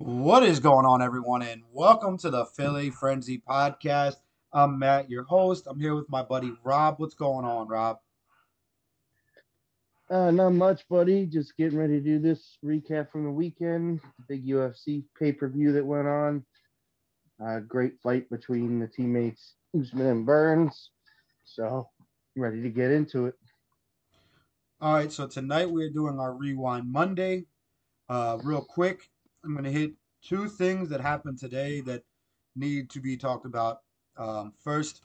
What 0.00 0.44
is 0.44 0.60
going 0.60 0.86
on, 0.86 1.02
everyone, 1.02 1.42
and 1.42 1.60
welcome 1.72 2.16
to 2.18 2.30
the 2.30 2.46
Philly 2.46 2.88
Frenzy 2.88 3.42
podcast. 3.48 4.14
I'm 4.52 4.78
Matt, 4.78 5.10
your 5.10 5.24
host. 5.24 5.66
I'm 5.66 5.80
here 5.80 5.96
with 5.96 6.08
my 6.08 6.22
buddy 6.22 6.52
Rob. 6.62 7.00
What's 7.00 7.16
going 7.16 7.44
on, 7.44 7.66
Rob? 7.66 7.98
Uh, 10.08 10.30
not 10.30 10.50
much, 10.50 10.88
buddy. 10.88 11.26
Just 11.26 11.56
getting 11.56 11.76
ready 11.76 11.94
to 11.94 12.00
do 12.00 12.20
this 12.20 12.58
recap 12.64 13.10
from 13.10 13.24
the 13.24 13.30
weekend. 13.32 14.00
the 14.18 14.36
Big 14.36 14.46
UFC 14.46 15.02
pay 15.18 15.32
per 15.32 15.48
view 15.48 15.72
that 15.72 15.84
went 15.84 16.06
on. 16.06 16.44
Uh, 17.44 17.58
great 17.58 17.94
fight 18.00 18.30
between 18.30 18.78
the 18.78 18.86
teammates 18.86 19.54
Usman 19.76 20.06
and 20.06 20.24
Burns. 20.24 20.92
So, 21.44 21.88
ready 22.36 22.62
to 22.62 22.70
get 22.70 22.92
into 22.92 23.26
it. 23.26 23.34
All 24.80 24.94
right, 24.94 25.10
so 25.10 25.26
tonight 25.26 25.68
we're 25.68 25.90
doing 25.90 26.20
our 26.20 26.34
Rewind 26.34 26.88
Monday. 26.88 27.46
Uh, 28.08 28.38
real 28.44 28.62
quick, 28.62 29.10
I'm 29.48 29.54
going 29.54 29.64
to 29.64 29.70
hit 29.70 29.92
two 30.22 30.46
things 30.46 30.90
that 30.90 31.00
happened 31.00 31.38
today 31.38 31.80
that 31.80 32.02
need 32.54 32.90
to 32.90 33.00
be 33.00 33.16
talked 33.16 33.46
about. 33.46 33.78
Um, 34.18 34.52
first, 34.62 35.00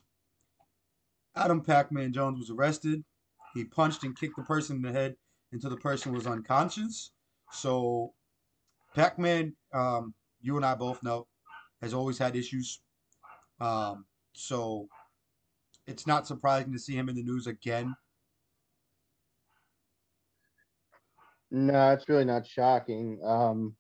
Adam 1.38 1.61
Pac-Man 1.61 2.11
Jones 2.11 2.39
was 2.39 2.49
arrested. 2.49 3.05
He 3.53 3.63
punched 3.63 4.03
and 4.03 4.20
kicked 4.20 4.35
the 4.35 4.43
person 4.43 4.75
in 4.75 4.81
the 4.81 4.91
head 4.91 5.15
until 5.53 5.70
the 5.70 5.77
person 5.77 6.11
was 6.11 6.27
unconscious. 6.27 7.11
So, 7.53 8.13
Pac-Man, 8.95 9.55
um, 9.73 10.13
you 10.41 10.57
and 10.57 10.65
I 10.65 10.75
both 10.75 11.01
know, 11.03 11.25
has 11.81 11.93
always 11.93 12.17
had 12.17 12.35
issues. 12.35 12.81
Um, 13.62 14.03
so, 14.34 14.89
it's 15.87 16.05
not 16.05 16.27
surprising 16.27 16.73
to 16.73 16.79
see 16.79 16.95
him 16.95 17.07
in 17.07 17.15
the 17.15 17.23
news 17.23 17.48
again. 17.48 17.95
No, 21.49 21.91
it's 21.91 22.09
really 22.09 22.25
not 22.25 22.45
shocking. 22.45 23.21
Um, 23.23 23.75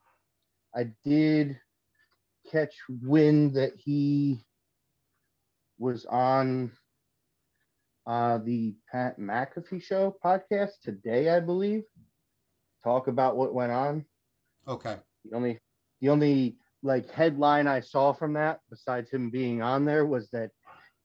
I 0.75 0.89
did 1.03 1.59
catch 2.51 2.73
wind 3.01 3.55
that 3.55 3.73
he 3.77 4.43
was 5.77 6.05
on 6.05 6.71
uh, 8.05 8.39
the 8.39 8.75
Pat 8.91 9.19
McAfee 9.19 9.83
show 9.83 10.15
podcast 10.23 10.71
today, 10.83 11.29
I 11.29 11.39
believe. 11.39 11.83
Talk 12.83 13.07
about 13.07 13.37
what 13.37 13.53
went 13.53 13.71
on. 13.71 14.05
Okay. 14.67 14.97
The 15.25 15.35
only 15.35 15.59
the 16.01 16.09
only 16.09 16.57
like 16.81 17.09
headline 17.11 17.67
I 17.67 17.79
saw 17.79 18.11
from 18.11 18.33
that, 18.33 18.59
besides 18.69 19.09
him 19.09 19.29
being 19.29 19.61
on 19.61 19.85
there, 19.85 20.05
was 20.05 20.29
that 20.31 20.51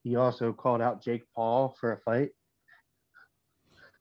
he 0.03 0.17
also 0.17 0.53
called 0.53 0.81
out 0.81 1.03
Jake 1.03 1.23
Paul 1.35 1.77
for 1.79 1.93
a 1.93 2.01
fight. 2.01 2.31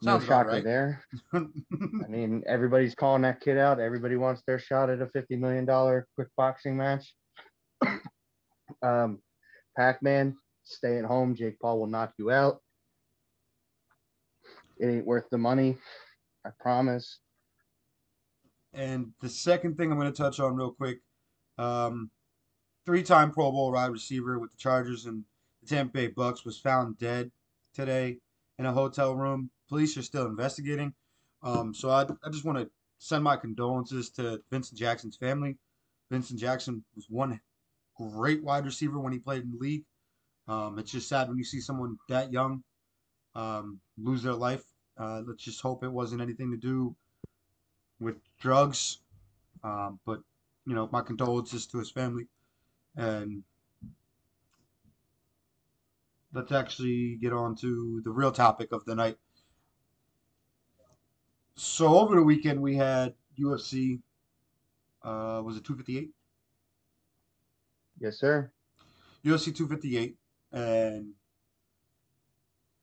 No 0.01 0.19
shocker 0.19 0.49
right. 0.49 0.63
there. 0.63 1.03
I 1.33 2.07
mean, 2.07 2.43
everybody's 2.45 2.93
calling 2.93 3.23
that 3.23 3.41
kid 3.41 3.57
out. 3.57 3.79
Everybody 3.79 4.15
wants 4.15 4.43
their 4.45 4.59
shot 4.59 4.89
at 4.91 5.01
a 5.01 5.07
fifty 5.07 5.35
million 5.35 5.65
dollar 5.65 6.07
quick 6.15 6.27
boxing 6.37 6.77
match. 6.77 7.15
um, 8.83 9.19
Pac-Man, 9.75 10.35
stay 10.63 10.97
at 10.99 11.05
home. 11.05 11.35
Jake 11.35 11.59
Paul 11.59 11.79
will 11.79 11.87
knock 11.87 12.13
you 12.17 12.29
out. 12.29 12.61
It 14.79 14.87
ain't 14.87 15.05
worth 15.05 15.29
the 15.31 15.37
money. 15.39 15.77
I 16.45 16.49
promise. 16.59 17.19
And 18.73 19.13
the 19.21 19.29
second 19.29 19.77
thing 19.77 19.91
I'm 19.91 19.97
going 19.97 20.11
to 20.11 20.17
touch 20.17 20.39
on 20.39 20.55
real 20.55 20.71
quick, 20.71 20.99
um, 21.57 22.11
three-time 22.85 23.31
Pro 23.31 23.51
Bowl 23.51 23.71
wide 23.71 23.91
receiver 23.91 24.37
with 24.37 24.51
the 24.51 24.57
Chargers 24.57 25.05
and 25.05 25.23
the 25.63 25.67
Tampa 25.67 25.93
Bay 25.93 26.07
Bucks 26.07 26.45
was 26.45 26.59
found 26.59 26.99
dead 26.99 27.31
today 27.73 28.19
in 28.59 28.67
a 28.67 28.71
hotel 28.71 29.15
room. 29.15 29.49
Police 29.69 29.97
are 29.97 30.01
still 30.01 30.25
investigating. 30.25 30.93
Um, 31.43 31.73
so 31.73 31.89
I, 31.89 32.03
I 32.03 32.29
just 32.31 32.45
want 32.45 32.57
to 32.57 32.69
send 32.99 33.23
my 33.23 33.35
condolences 33.35 34.09
to 34.11 34.41
Vincent 34.51 34.79
Jackson's 34.79 35.17
family. 35.17 35.57
Vincent 36.09 36.39
Jackson 36.39 36.83
was 36.95 37.05
one 37.09 37.39
great 37.95 38.43
wide 38.43 38.65
receiver 38.65 38.99
when 38.99 39.13
he 39.13 39.19
played 39.19 39.43
in 39.43 39.51
the 39.51 39.57
league. 39.57 39.83
Um, 40.47 40.79
it's 40.79 40.91
just 40.91 41.09
sad 41.09 41.27
when 41.27 41.37
you 41.37 41.43
see 41.43 41.59
someone 41.59 41.97
that 42.09 42.31
young 42.31 42.63
um, 43.35 43.79
lose 43.97 44.23
their 44.23 44.33
life. 44.33 44.63
Uh, 44.97 45.21
let's 45.27 45.43
just 45.43 45.61
hope 45.61 45.83
it 45.83 45.91
wasn't 45.91 46.21
anything 46.21 46.51
to 46.51 46.57
do 46.57 46.95
with 47.99 48.15
drugs. 48.39 48.99
Um, 49.63 49.99
but 50.05 50.21
you 50.65 50.75
know, 50.75 50.89
my 50.91 51.01
condolences 51.01 51.65
to 51.67 51.79
his 51.79 51.91
family. 51.91 52.27
And 52.95 53.43
let's 56.33 56.51
actually 56.51 57.17
get 57.21 57.33
on 57.33 57.55
to 57.57 58.01
the 58.03 58.11
real 58.11 58.31
topic 58.31 58.71
of 58.71 58.85
the 58.85 58.95
night. 58.95 59.17
So 61.57 61.97
over 61.97 62.15
the 62.15 62.21
weekend 62.23 62.61
we 62.61 62.75
had 62.75 63.15
UFC. 63.37 63.99
Uh, 65.01 65.41
was 65.43 65.57
it 65.57 65.65
258? 65.65 66.11
Yes, 67.99 68.19
sir. 68.19 68.51
UFC 69.25 69.55
258, 69.55 70.15
and 70.51 71.13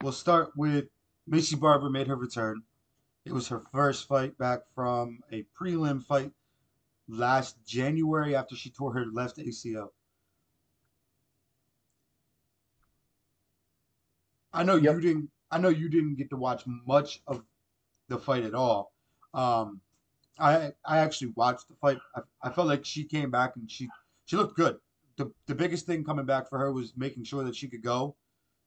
we'll 0.03 0.11
start 0.13 0.51
with 0.57 0.87
Maycee 1.31 1.59
Barber 1.59 1.89
made 1.89 2.09
her 2.09 2.17
return. 2.17 2.63
It 3.25 3.33
was 3.33 3.49
her 3.49 3.63
first 3.73 4.09
fight 4.09 4.37
back 4.39 4.61
from 4.75 5.21
a 5.31 5.45
prelim 5.59 6.05
fight 6.05 6.33
last 7.09 7.65
January 7.65 8.35
after 8.35 8.57
she 8.57 8.71
tore 8.71 8.93
her 8.95 9.07
left 9.07 9.39
ACL. 9.39 9.91
I 14.53 14.65
know 14.65 14.77
Yep. 14.77 14.95
you 14.97 15.01
didn't. 15.01 15.31
I 15.51 15.59
know 15.59 15.69
you 15.69 15.89
didn't 15.89 16.17
get 16.17 16.31
to 16.31 16.37
watch 16.37 16.65
much 16.67 17.23
of 17.29 17.45
the 18.09 18.19
fight 18.19 18.45
at 18.45 18.55
all. 18.55 18.93
Um, 19.33 19.81
I 20.39 20.73
I 20.85 20.99
actually 20.99 21.33
watched 21.37 21.69
the 21.69 21.75
fight. 21.75 21.99
I, 22.17 22.21
I 22.43 22.51
felt 22.51 22.67
like 22.67 22.85
she 22.85 23.05
came 23.05 23.31
back 23.31 23.53
and 23.57 23.71
she 23.71 23.89
she 24.27 24.37
looked 24.37 24.57
good. 24.57 24.79
The 25.17 25.33
the 25.47 25.55
biggest 25.55 25.87
thing 25.87 26.05
coming 26.05 26.27
back 26.27 26.49
for 26.49 26.59
her 26.59 26.73
was 26.73 26.93
making 26.97 27.25
sure 27.25 27.45
that 27.45 27.57
she 27.57 27.69
could 27.69 27.83
go 27.83 28.17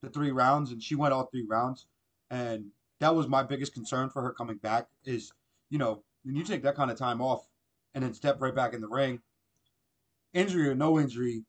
the 0.02 0.10
three 0.10 0.32
rounds, 0.32 0.72
and 0.72 0.82
she 0.82 0.96
went 0.96 1.14
all 1.14 1.26
three 1.26 1.46
rounds. 1.48 1.88
And 2.30 2.68
that 3.00 3.16
was 3.16 3.28
my 3.28 3.44
biggest 3.44 3.74
concern 3.74 4.10
for 4.10 4.22
her 4.22 4.32
coming 4.32 4.58
back 4.58 4.88
is, 5.06 5.32
you 5.70 5.78
know, 5.78 6.04
when 6.24 6.36
you 6.36 6.44
take 6.44 6.64
that 6.64 6.76
kind 6.76 6.92
of 6.92 6.98
time 6.98 7.22
off 7.22 7.48
and 7.94 8.04
then 8.04 8.14
step 8.14 8.42
right 8.42 8.54
back 8.54 8.74
in 8.74 8.82
the 8.82 8.88
ring, 8.88 9.22
injury 10.34 10.70
or 10.70 10.76
no 10.76 11.00
injury, 11.00 11.46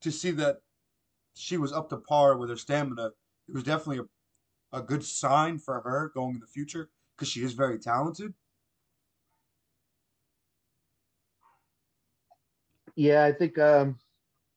to 0.00 0.10
see 0.10 0.30
that 0.32 0.58
she 1.34 1.56
was 1.56 1.72
up 1.72 1.90
to 1.90 1.96
par 1.96 2.36
with 2.36 2.48
her 2.48 2.56
stamina, 2.56 3.10
it 3.48 3.54
was 3.54 3.62
definitely 3.62 4.04
a, 4.72 4.78
a 4.78 4.82
good 4.82 5.04
sign 5.04 5.58
for 5.58 5.80
her 5.80 6.10
going 6.14 6.34
in 6.34 6.40
the 6.40 6.46
future 6.46 6.88
because 7.16 7.28
she 7.28 7.42
is 7.42 7.52
very 7.52 7.78
talented. 7.78 8.34
Yeah, 12.94 13.24
I 13.24 13.32
think 13.32 13.58
um, 13.58 13.98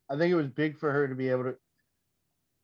I 0.10 0.18
think 0.18 0.32
it 0.32 0.36
was 0.36 0.48
big 0.48 0.78
for 0.78 0.92
her 0.92 1.08
to 1.08 1.16
be 1.16 1.30
able 1.30 1.44
to 1.44 1.56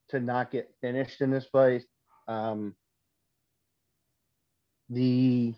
to 0.10 0.20
not 0.20 0.52
get 0.52 0.74
finished 0.82 1.22
in 1.22 1.32
this 1.32 1.46
fight. 1.46 1.84
Um, 2.28 2.76
the 4.90 5.54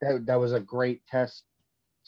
that 0.00 0.26
that 0.26 0.40
was 0.40 0.52
a 0.52 0.60
great 0.60 1.06
test 1.06 1.44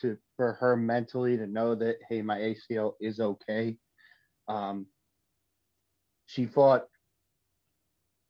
to 0.01 0.17
for 0.37 0.55
her 0.55 0.77
mentally 0.77 1.37
to 1.37 1.47
know 1.47 1.75
that 1.75 1.97
hey, 2.09 2.23
my 2.23 2.39
ACL 2.39 2.95
is 3.01 3.21
okay. 3.21 3.77
Um, 4.49 4.87
she 6.27 6.47
fought 6.47 6.87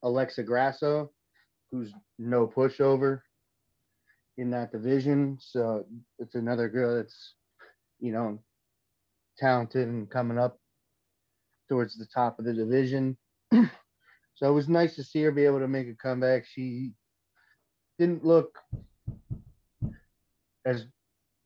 Alexa 0.03 0.43
Grasso, 0.43 1.11
who's 1.71 1.93
no 2.19 2.47
pushover 2.47 3.21
in 4.39 4.51
that 4.51 4.73
division. 4.73 5.39
So 5.41 5.85
it's 6.19 6.35
another 6.35 6.69
girl 6.69 6.97
that's 6.97 7.35
you 8.01 8.13
know, 8.13 8.39
talented 9.39 9.89
and 9.89 10.11
coming 10.11 10.39
up 10.39 10.59
towards 11.69 11.97
the 11.97 12.07
top 12.07 12.39
of 12.39 12.45
the 12.45 12.53
division. 12.53 13.17
so 13.53 13.69
it 14.43 14.53
was 14.53 14.69
nice 14.69 14.95
to 14.97 15.05
see 15.05 15.23
her 15.23 15.33
be 15.33 15.45
able 15.45 15.61
to 15.61 15.69
make 15.69 15.89
a 15.89 15.95
comeback. 15.95 16.45
She 16.47 16.93
didn't 17.99 18.25
look 18.25 18.59
as 20.65 20.87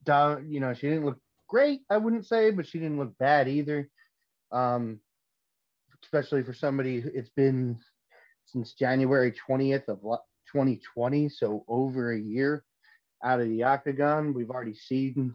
down, 0.05 0.51
you 0.51 0.61
know, 0.61 0.75
she 0.75 0.89
didn't 0.89 1.05
look 1.05 1.19
great, 1.49 1.81
I 1.91 1.97
wouldn't 1.97 2.27
say, 2.27 2.51
but 2.51 2.66
she 2.66 2.78
didn't 2.78 2.99
look 2.99 3.16
bad 3.19 3.49
either. 3.49 3.89
Um, 4.53 5.01
especially 6.03 6.43
for 6.43 6.55
somebody, 6.55 7.05
it's 7.15 7.31
been 7.31 7.78
since 8.53 8.75
January 8.75 9.33
20th 9.49 9.89
of 9.89 10.01
2020, 10.53 11.29
so 11.29 11.65
over 11.69 12.13
a 12.13 12.19
year 12.19 12.65
out 13.25 13.41
of 13.41 13.49
the 13.49 13.63
octagon. 13.63 14.35
We've 14.35 14.51
already 14.51 14.75
seen 14.75 15.35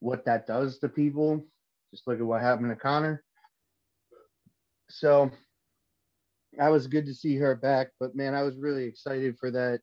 what 0.00 0.24
that 0.26 0.46
does 0.46 0.78
to 0.78 0.88
people. 0.88 1.44
Just 1.90 2.06
look 2.06 2.20
at 2.20 2.26
what 2.26 2.40
happened 2.40 2.70
to 2.70 2.76
Conor. 2.76 3.24
So 4.88 5.30
I 6.60 6.68
was 6.68 6.86
good 6.86 7.06
to 7.06 7.14
see 7.14 7.36
her 7.36 7.54
back, 7.54 7.88
but 7.98 8.14
man, 8.14 8.34
I 8.34 8.42
was 8.42 8.56
really 8.56 8.84
excited 8.84 9.36
for 9.38 9.50
that 9.50 9.80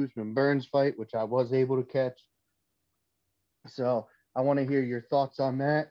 Usman 0.00 0.34
Burns 0.34 0.66
fight, 0.66 0.98
which 0.98 1.14
I 1.14 1.24
was 1.24 1.52
able 1.52 1.76
to 1.76 1.86
catch. 1.86 2.18
So 3.66 4.06
I 4.36 4.42
want 4.42 4.58
to 4.58 4.66
hear 4.66 4.82
your 4.82 5.02
thoughts 5.02 5.40
on 5.40 5.58
that. 5.58 5.90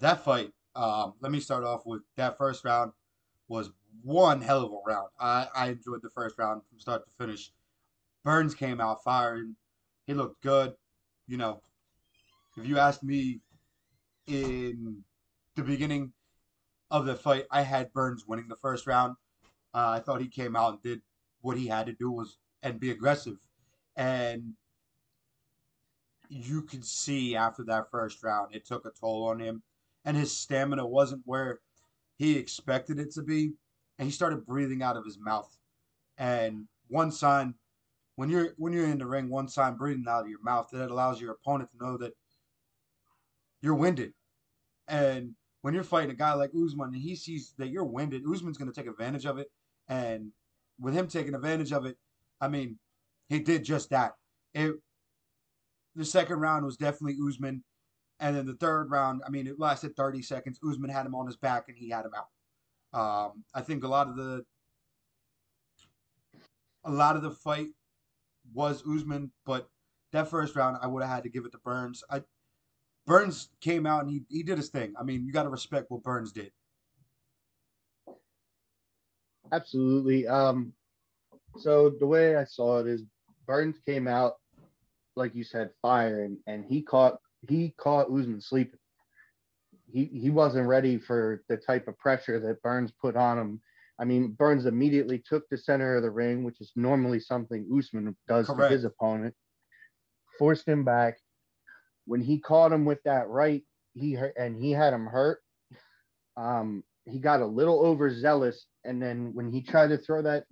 That 0.00 0.24
fight, 0.24 0.52
um, 0.74 1.14
let 1.20 1.30
me 1.30 1.40
start 1.40 1.64
off 1.64 1.84
with 1.84 2.02
that 2.16 2.38
first 2.38 2.64
round 2.64 2.92
was 3.50 3.72
one 4.02 4.40
hell 4.40 4.64
of 4.64 4.72
a 4.72 4.76
round. 4.86 5.08
I, 5.18 5.48
I 5.54 5.66
enjoyed 5.70 6.02
the 6.02 6.08
first 6.08 6.38
round 6.38 6.62
from 6.68 6.78
start 6.78 7.04
to 7.04 7.10
finish. 7.18 7.50
Burns 8.24 8.54
came 8.54 8.80
out 8.80 9.02
firing. 9.02 9.56
He 10.06 10.14
looked 10.14 10.40
good. 10.40 10.74
you 11.26 11.36
know, 11.36 11.60
if 12.56 12.64
you 12.64 12.78
asked 12.78 13.02
me 13.02 13.40
in 14.28 15.02
the 15.56 15.62
beginning 15.62 16.12
of 16.92 17.06
the 17.06 17.16
fight, 17.16 17.46
I 17.50 17.62
had 17.62 17.92
Burns 17.92 18.24
winning 18.26 18.46
the 18.48 18.56
first 18.56 18.86
round. 18.86 19.16
Uh, 19.74 19.88
I 19.88 19.98
thought 19.98 20.20
he 20.20 20.28
came 20.28 20.54
out 20.54 20.74
and 20.74 20.82
did 20.82 21.02
what 21.40 21.56
he 21.56 21.66
had 21.66 21.86
to 21.86 21.92
do 21.92 22.10
was 22.10 22.36
and 22.62 22.78
be 22.78 22.90
aggressive, 22.90 23.38
and 23.96 24.52
you 26.28 26.62
could 26.62 26.84
see 26.84 27.34
after 27.34 27.64
that 27.64 27.90
first 27.90 28.22
round 28.22 28.54
it 28.54 28.66
took 28.66 28.84
a 28.84 28.90
toll 28.90 29.24
on 29.28 29.40
him, 29.40 29.62
and 30.04 30.16
his 30.16 30.36
stamina 30.36 30.86
wasn't 30.86 31.22
where 31.24 31.60
he 32.20 32.36
expected 32.36 32.98
it 32.98 33.10
to 33.12 33.22
be, 33.22 33.54
and 33.98 34.06
he 34.06 34.12
started 34.12 34.44
breathing 34.44 34.82
out 34.82 34.98
of 34.98 35.06
his 35.06 35.18
mouth. 35.18 35.56
And 36.18 36.66
one 36.88 37.10
sign 37.10 37.54
when 38.16 38.28
you're 38.28 38.50
when 38.58 38.74
you're 38.74 38.84
in 38.84 38.98
the 38.98 39.06
ring, 39.06 39.30
one 39.30 39.48
sign 39.48 39.76
breathing 39.76 40.04
out 40.06 40.24
of 40.24 40.28
your 40.28 40.42
mouth 40.42 40.68
that 40.72 40.90
allows 40.90 41.18
your 41.18 41.32
opponent 41.32 41.70
to 41.70 41.82
know 41.82 41.96
that 41.96 42.12
you're 43.62 43.74
winded. 43.74 44.12
And 44.86 45.32
when 45.62 45.72
you're 45.72 45.82
fighting 45.82 46.10
a 46.10 46.14
guy 46.14 46.34
like 46.34 46.50
Usman 46.54 46.88
and 46.92 47.02
he 47.02 47.16
sees 47.16 47.54
that 47.56 47.68
you're 47.68 47.84
winded, 47.84 48.24
Usman's 48.30 48.58
going 48.58 48.70
to 48.70 48.78
take 48.78 48.90
advantage 48.90 49.24
of 49.24 49.38
it. 49.38 49.50
And 49.88 50.30
with 50.78 50.92
him 50.92 51.08
taking 51.08 51.34
advantage 51.34 51.72
of 51.72 51.86
it, 51.86 51.96
I 52.38 52.48
mean, 52.48 52.78
he 53.30 53.38
did 53.38 53.64
just 53.64 53.88
that. 53.90 54.12
It 54.52 54.74
the 55.96 56.04
second 56.04 56.38
round 56.40 56.66
was 56.66 56.76
definitely 56.76 57.16
Usman, 57.26 57.64
and 58.20 58.36
then 58.36 58.46
the 58.46 58.54
third 58.54 58.90
round, 58.90 59.22
I 59.26 59.30
mean, 59.30 59.46
it 59.46 59.58
lasted 59.58 59.96
30 59.96 60.22
seconds. 60.22 60.60
Usman 60.66 60.90
had 60.90 61.06
him 61.06 61.14
on 61.14 61.26
his 61.26 61.36
back 61.36 61.64
and 61.68 61.76
he 61.76 61.88
had 61.88 62.04
him 62.04 62.12
out. 62.14 62.28
Um, 62.92 63.44
I 63.54 63.62
think 63.62 63.82
a 63.82 63.88
lot 63.88 64.08
of 64.08 64.16
the 64.16 64.44
a 66.84 66.90
lot 66.90 67.16
of 67.16 67.22
the 67.22 67.30
fight 67.30 67.68
was 68.52 68.82
Usman, 68.86 69.30
but 69.46 69.68
that 70.12 70.28
first 70.28 70.56
round 70.56 70.76
I 70.82 70.86
would 70.86 71.02
have 71.02 71.12
had 71.12 71.22
to 71.22 71.30
give 71.30 71.44
it 71.44 71.52
to 71.52 71.58
Burns. 71.58 72.02
I 72.10 72.22
Burns 73.06 73.48
came 73.60 73.86
out 73.86 74.02
and 74.02 74.10
he, 74.10 74.22
he 74.28 74.42
did 74.42 74.58
his 74.58 74.68
thing. 74.68 74.92
I 74.98 75.02
mean, 75.02 75.24
you 75.24 75.32
got 75.32 75.44
to 75.44 75.48
respect 75.48 75.90
what 75.90 76.02
Burns 76.02 76.32
did. 76.32 76.52
Absolutely. 79.52 80.28
Um, 80.28 80.72
so 81.58 81.90
the 81.98 82.06
way 82.06 82.36
I 82.36 82.44
saw 82.44 82.78
it 82.78 82.86
is 82.86 83.02
Burns 83.46 83.78
came 83.86 84.06
out, 84.06 84.34
like 85.16 85.34
you 85.34 85.42
said, 85.42 85.70
firing, 85.82 86.38
and 86.46 86.64
he 86.64 86.82
caught 86.82 87.18
he 87.48 87.74
caught 87.76 88.10
Usman 88.10 88.40
sleeping. 88.40 88.78
He 89.92 90.04
he 90.04 90.30
wasn't 90.30 90.68
ready 90.68 90.98
for 90.98 91.42
the 91.48 91.56
type 91.56 91.88
of 91.88 91.98
pressure 91.98 92.38
that 92.40 92.62
Burns 92.62 92.92
put 93.00 93.16
on 93.16 93.38
him. 93.38 93.60
I 93.98 94.04
mean, 94.04 94.32
Burns 94.32 94.66
immediately 94.66 95.18
took 95.18 95.48
the 95.48 95.58
center 95.58 95.96
of 95.96 96.02
the 96.02 96.10
ring, 96.10 96.44
which 96.44 96.60
is 96.60 96.72
normally 96.76 97.20
something 97.20 97.68
Usman 97.76 98.16
does 98.28 98.46
Correct. 98.46 98.70
to 98.70 98.74
his 98.74 98.84
opponent, 98.84 99.34
forced 100.38 100.66
him 100.66 100.84
back, 100.84 101.18
when 102.10 102.20
he 102.20 102.40
caught 102.40 102.72
him 102.72 102.84
with 102.84 103.00
that 103.04 103.28
right, 103.28 103.62
he 103.94 104.14
hurt, 104.14 104.34
and 104.36 104.56
he 104.56 104.72
had 104.72 104.92
him 104.92 105.06
hurt. 105.06 105.38
Um, 106.36 106.82
he 107.04 107.20
got 107.20 107.40
a 107.40 107.46
little 107.46 107.78
overzealous, 107.80 108.66
and 108.84 109.00
then 109.00 109.30
when 109.32 109.52
he 109.52 109.62
tried 109.62 109.88
to 109.88 109.98
throw 109.98 110.22
that 110.22 110.44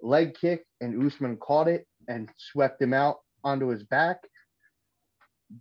leg 0.00 0.34
kick, 0.40 0.64
and 0.80 1.04
Usman 1.04 1.36
caught 1.36 1.68
it 1.68 1.86
and 2.08 2.30
swept 2.38 2.80
him 2.80 2.94
out 2.94 3.18
onto 3.44 3.68
his 3.68 3.82
back, 3.84 4.18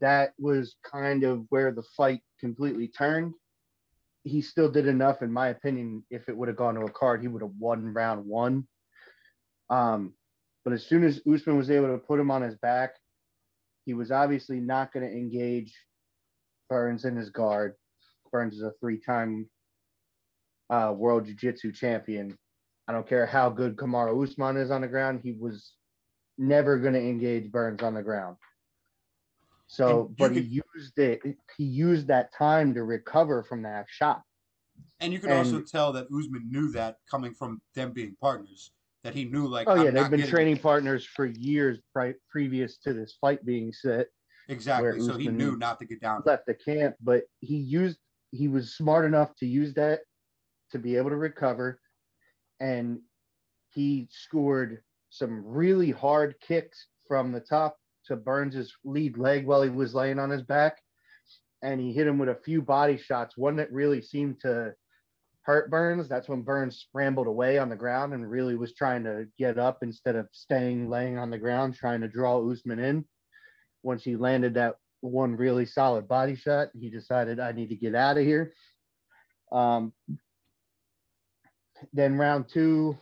that 0.01 0.33
was 0.37 0.75
kind 0.83 1.23
of 1.23 1.45
where 1.49 1.71
the 1.71 1.83
fight 1.97 2.21
completely 2.39 2.87
turned. 2.87 3.33
He 4.23 4.41
still 4.41 4.69
did 4.69 4.87
enough, 4.87 5.21
in 5.21 5.31
my 5.31 5.47
opinion. 5.47 6.03
If 6.09 6.29
it 6.29 6.37
would 6.37 6.47
have 6.47 6.57
gone 6.57 6.75
to 6.75 6.81
a 6.81 6.91
card, 6.91 7.21
he 7.21 7.27
would 7.27 7.41
have 7.41 7.53
won 7.57 7.93
round 7.93 8.25
one. 8.25 8.67
Um, 9.69 10.13
but 10.63 10.73
as 10.73 10.85
soon 10.85 11.03
as 11.03 11.21
Usman 11.31 11.57
was 11.57 11.71
able 11.71 11.87
to 11.87 11.97
put 11.97 12.19
him 12.19 12.31
on 12.31 12.41
his 12.41 12.55
back 12.55 12.91
he 13.89 13.95
was 13.95 14.11
obviously 14.11 14.59
not 14.59 14.93
going 14.93 15.03
to 15.03 15.11
engage 15.11 15.73
Burns 16.69 17.05
in 17.05 17.15
his 17.15 17.31
guard. 17.31 17.73
Burns 18.31 18.53
is 18.53 18.61
a 18.61 18.71
three-time 18.79 19.49
uh, 20.69 20.93
world 20.95 21.25
jiu-jitsu 21.25 21.71
champion. 21.71 22.37
I 22.87 22.91
don't 22.91 23.09
care 23.09 23.25
how 23.25 23.49
good 23.49 23.77
Kamaru 23.77 24.23
Usman 24.23 24.57
is 24.57 24.69
on 24.69 24.81
the 24.81 24.87
ground. 24.87 25.21
He 25.23 25.31
was 25.31 25.73
never 26.37 26.77
going 26.77 26.93
to 26.93 26.99
engage 26.99 27.51
Burns 27.51 27.81
on 27.81 27.95
the 27.95 28.03
ground. 28.03 28.37
So, 29.69 30.11
but 30.17 30.29
could, 30.29 30.43
he 30.43 30.61
used 30.75 30.97
it. 30.97 31.21
He 31.55 31.63
used 31.63 32.07
that 32.07 32.33
time 32.33 32.73
to 32.73 32.83
recover 32.83 33.43
from 33.43 33.61
that 33.61 33.85
shot. 33.87 34.23
And 34.99 35.13
you 35.13 35.19
can 35.19 35.29
and, 35.29 35.37
also 35.37 35.61
tell 35.61 35.93
that 35.93 36.07
Usman 36.07 36.49
knew 36.49 36.71
that 36.71 36.97
coming 37.09 37.35
from 37.35 37.61
them 37.75 37.91
being 37.91 38.15
partners 38.19 38.71
that 39.03 39.15
he 39.15 39.25
knew 39.25 39.47
like 39.47 39.67
oh 39.67 39.81
yeah 39.81 39.91
they've 39.91 40.09
been 40.09 40.27
training 40.27 40.57
partners 40.57 41.05
for 41.05 41.25
years 41.25 41.79
pri- 41.93 42.15
previous 42.29 42.77
to 42.77 42.93
this 42.93 43.17
fight 43.21 43.45
being 43.45 43.71
set 43.71 44.07
exactly 44.49 44.99
so 44.99 45.17
he 45.17 45.27
knew 45.27 45.55
not 45.55 45.79
to 45.79 45.85
get 45.85 46.01
down 46.01 46.21
left 46.25 46.45
the 46.45 46.53
camp 46.53 46.95
but 47.01 47.23
he 47.39 47.55
used 47.55 47.97
he 48.31 48.47
was 48.47 48.75
smart 48.75 49.05
enough 49.05 49.33
to 49.35 49.45
use 49.45 49.73
that 49.73 50.01
to 50.71 50.79
be 50.79 50.97
able 50.97 51.09
to 51.09 51.15
recover 51.15 51.79
and 52.59 52.99
he 53.69 54.07
scored 54.11 54.81
some 55.09 55.43
really 55.45 55.91
hard 55.91 56.35
kicks 56.45 56.87
from 57.07 57.31
the 57.31 57.39
top 57.39 57.77
to 58.09 58.15
Burns's 58.15 58.75
lead 58.83 59.17
leg 59.17 59.45
while 59.45 59.61
he 59.61 59.69
was 59.69 59.95
laying 59.95 60.19
on 60.19 60.29
his 60.29 60.43
back 60.43 60.77
and 61.61 61.79
he 61.79 61.93
hit 61.93 62.07
him 62.07 62.17
with 62.17 62.29
a 62.29 62.39
few 62.45 62.61
body 62.61 62.97
shots 62.97 63.37
one 63.37 63.55
that 63.57 63.71
really 63.71 64.01
seemed 64.01 64.39
to 64.41 64.73
hurt 65.43 65.69
Burns. 65.69 66.07
That's 66.07 66.29
when 66.29 66.41
Burns 66.41 66.77
scrambled 66.77 67.27
away 67.27 67.57
on 67.57 67.69
the 67.69 67.75
ground 67.75 68.13
and 68.13 68.29
really 68.29 68.55
was 68.55 68.73
trying 68.73 69.03
to 69.05 69.25
get 69.37 69.57
up 69.57 69.79
instead 69.81 70.15
of 70.15 70.27
staying 70.31 70.89
laying 70.89 71.17
on 71.17 71.29
the 71.29 71.37
ground, 71.37 71.75
trying 71.75 72.01
to 72.01 72.07
draw 72.07 72.39
Usman 72.49 72.79
in. 72.79 73.05
Once 73.83 74.03
he 74.03 74.15
landed 74.15 74.53
that 74.53 74.75
one 75.01 75.35
really 75.35 75.65
solid 75.65 76.07
body 76.07 76.35
shot, 76.35 76.69
he 76.79 76.89
decided 76.89 77.39
I 77.39 77.51
need 77.51 77.69
to 77.69 77.75
get 77.75 77.95
out 77.95 78.17
of 78.17 78.25
here. 78.25 78.53
Um, 79.51 79.93
then 81.93 82.17
round 82.17 82.49
two, 82.49 82.97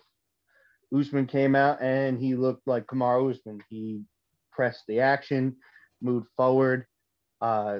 Usman 0.95 1.25
came 1.25 1.55
out 1.55 1.81
and 1.81 2.19
he 2.19 2.35
looked 2.35 2.67
like 2.67 2.85
Kamaru 2.85 3.31
Usman. 3.31 3.59
He 3.69 4.03
pressed 4.57 4.85
the 4.87 4.99
action, 4.99 5.55
moved 6.01 6.27
forward, 6.35 6.87
uh, 7.41 7.79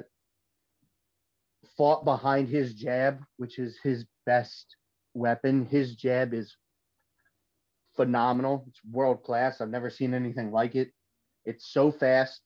fought 1.76 2.04
behind 2.04 2.48
his 2.48 2.72
jab, 2.72 3.20
which 3.36 3.58
is 3.58 3.76
his 3.82 4.06
best 4.24 4.76
weapon. 5.12 5.66
His 5.66 5.96
jab 5.96 6.32
is 6.32 6.56
phenomenal. 7.96 8.64
It's 8.68 8.78
world 8.90 9.24
class. 9.24 9.60
I've 9.60 9.70
never 9.70 9.90
seen 9.90 10.14
anything 10.14 10.52
like 10.52 10.76
it. 10.76 10.92
It's 11.44 11.72
so 11.72 11.90
fast 11.90 12.40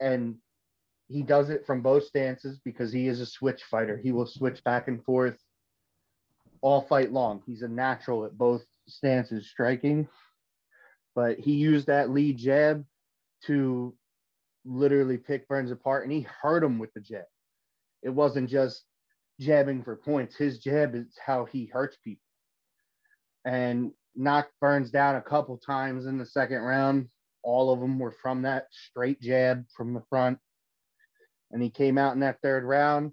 and 0.00 0.36
he 1.08 1.22
does 1.22 1.50
it 1.50 1.66
from 1.66 1.82
both 1.82 2.04
stances 2.04 2.58
because 2.64 2.90
he 2.90 3.06
is 3.08 3.20
a 3.20 3.26
switch 3.26 3.64
fighter. 3.64 3.98
He 3.98 4.12
will 4.12 4.26
switch 4.26 4.64
back 4.64 4.88
and 4.88 5.04
forth 5.04 5.36
all 6.62 6.80
fight 6.80 7.12
long. 7.12 7.42
He's 7.44 7.60
a 7.60 7.68
natural 7.68 8.24
at 8.24 8.38
both 8.38 8.64
stances 8.88 9.50
striking. 9.50 10.08
But 11.14 11.38
he 11.38 11.52
used 11.52 11.86
that 11.88 12.10
lead 12.10 12.38
jab 12.38 12.86
to 13.46 13.94
literally 14.64 15.18
pick 15.18 15.46
Burns 15.48 15.70
apart 15.70 16.04
and 16.04 16.12
he 16.12 16.22
hurt 16.22 16.64
him 16.64 16.78
with 16.78 16.92
the 16.94 17.00
jab. 17.00 17.24
It 18.02 18.10
wasn't 18.10 18.50
just 18.50 18.84
jabbing 19.40 19.82
for 19.82 19.96
points. 19.96 20.36
His 20.36 20.58
jab 20.58 20.94
is 20.94 21.06
how 21.24 21.44
he 21.44 21.66
hurts 21.66 21.96
people. 22.02 22.22
And 23.44 23.92
knocked 24.16 24.52
Burns 24.60 24.90
down 24.90 25.16
a 25.16 25.22
couple 25.22 25.58
times 25.58 26.06
in 26.06 26.18
the 26.18 26.26
second 26.26 26.62
round. 26.62 27.08
All 27.42 27.72
of 27.72 27.80
them 27.80 27.98
were 27.98 28.14
from 28.22 28.42
that 28.42 28.66
straight 28.70 29.20
jab 29.20 29.64
from 29.76 29.92
the 29.92 30.02
front. 30.08 30.38
And 31.50 31.62
he 31.62 31.70
came 31.70 31.98
out 31.98 32.14
in 32.14 32.20
that 32.20 32.40
third 32.42 32.64
round. 32.64 33.12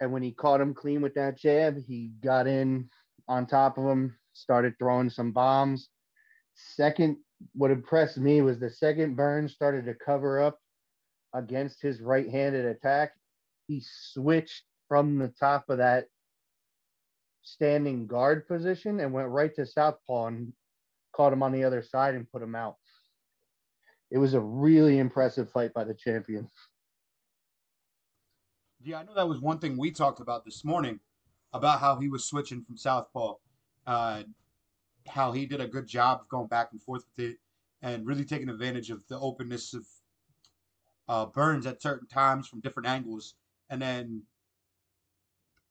And 0.00 0.12
when 0.12 0.22
he 0.22 0.30
caught 0.30 0.60
him 0.60 0.74
clean 0.74 1.00
with 1.00 1.14
that 1.14 1.36
jab, 1.36 1.76
he 1.76 2.12
got 2.22 2.46
in 2.46 2.88
on 3.26 3.46
top 3.46 3.78
of 3.78 3.84
him, 3.84 4.16
started 4.32 4.74
throwing 4.78 5.10
some 5.10 5.32
bombs. 5.32 5.88
Second, 6.54 7.16
what 7.54 7.70
impressed 7.70 8.18
me 8.18 8.42
was 8.42 8.58
the 8.58 8.70
second 8.70 9.16
Burns 9.16 9.52
started 9.52 9.84
to 9.86 9.94
cover 9.94 10.42
up 10.42 10.58
against 11.34 11.80
his 11.82 12.00
right 12.00 12.28
handed 12.28 12.64
attack 12.64 13.12
he 13.68 13.84
switched 13.84 14.64
from 14.88 15.18
the 15.18 15.28
top 15.28 15.68
of 15.68 15.78
that 15.78 16.06
standing 17.42 18.06
guard 18.06 18.48
position 18.48 18.98
and 19.00 19.12
went 19.12 19.28
right 19.28 19.54
to 19.54 19.66
southpaw 19.66 20.26
and 20.26 20.52
caught 21.12 21.32
him 21.32 21.42
on 21.42 21.52
the 21.52 21.64
other 21.64 21.82
side 21.82 22.14
and 22.14 22.30
put 22.30 22.42
him 22.42 22.54
out. 22.54 22.76
It 24.10 24.18
was 24.18 24.34
a 24.34 24.40
really 24.40 24.98
impressive 24.98 25.50
fight 25.52 25.74
by 25.74 25.84
the 25.84 25.94
champion. 25.94 26.48
Yeah, 28.82 29.00
I 29.00 29.02
know 29.04 29.14
that 29.14 29.28
was 29.28 29.40
one 29.40 29.58
thing 29.58 29.76
we 29.76 29.90
talked 29.90 30.20
about 30.20 30.44
this 30.44 30.64
morning 30.64 30.98
about 31.52 31.80
how 31.80 31.96
he 32.00 32.08
was 32.08 32.24
switching 32.24 32.64
from 32.64 32.76
southpaw, 32.76 33.34
uh, 33.86 34.22
how 35.08 35.32
he 35.32 35.46
did 35.46 35.60
a 35.60 35.68
good 35.68 35.86
job 35.86 36.20
of 36.20 36.28
going 36.28 36.48
back 36.48 36.68
and 36.72 36.82
forth 36.82 37.04
with 37.16 37.26
it 37.26 37.36
and 37.82 38.06
really 38.06 38.24
taking 38.24 38.48
advantage 38.48 38.90
of 38.90 39.06
the 39.08 39.18
openness 39.18 39.74
of 39.74 39.86
uh, 41.08 41.26
Burns 41.26 41.66
at 41.66 41.82
certain 41.82 42.06
times 42.08 42.48
from 42.48 42.60
different 42.60 42.88
angles 42.88 43.34
and 43.70 43.80
then 43.80 44.22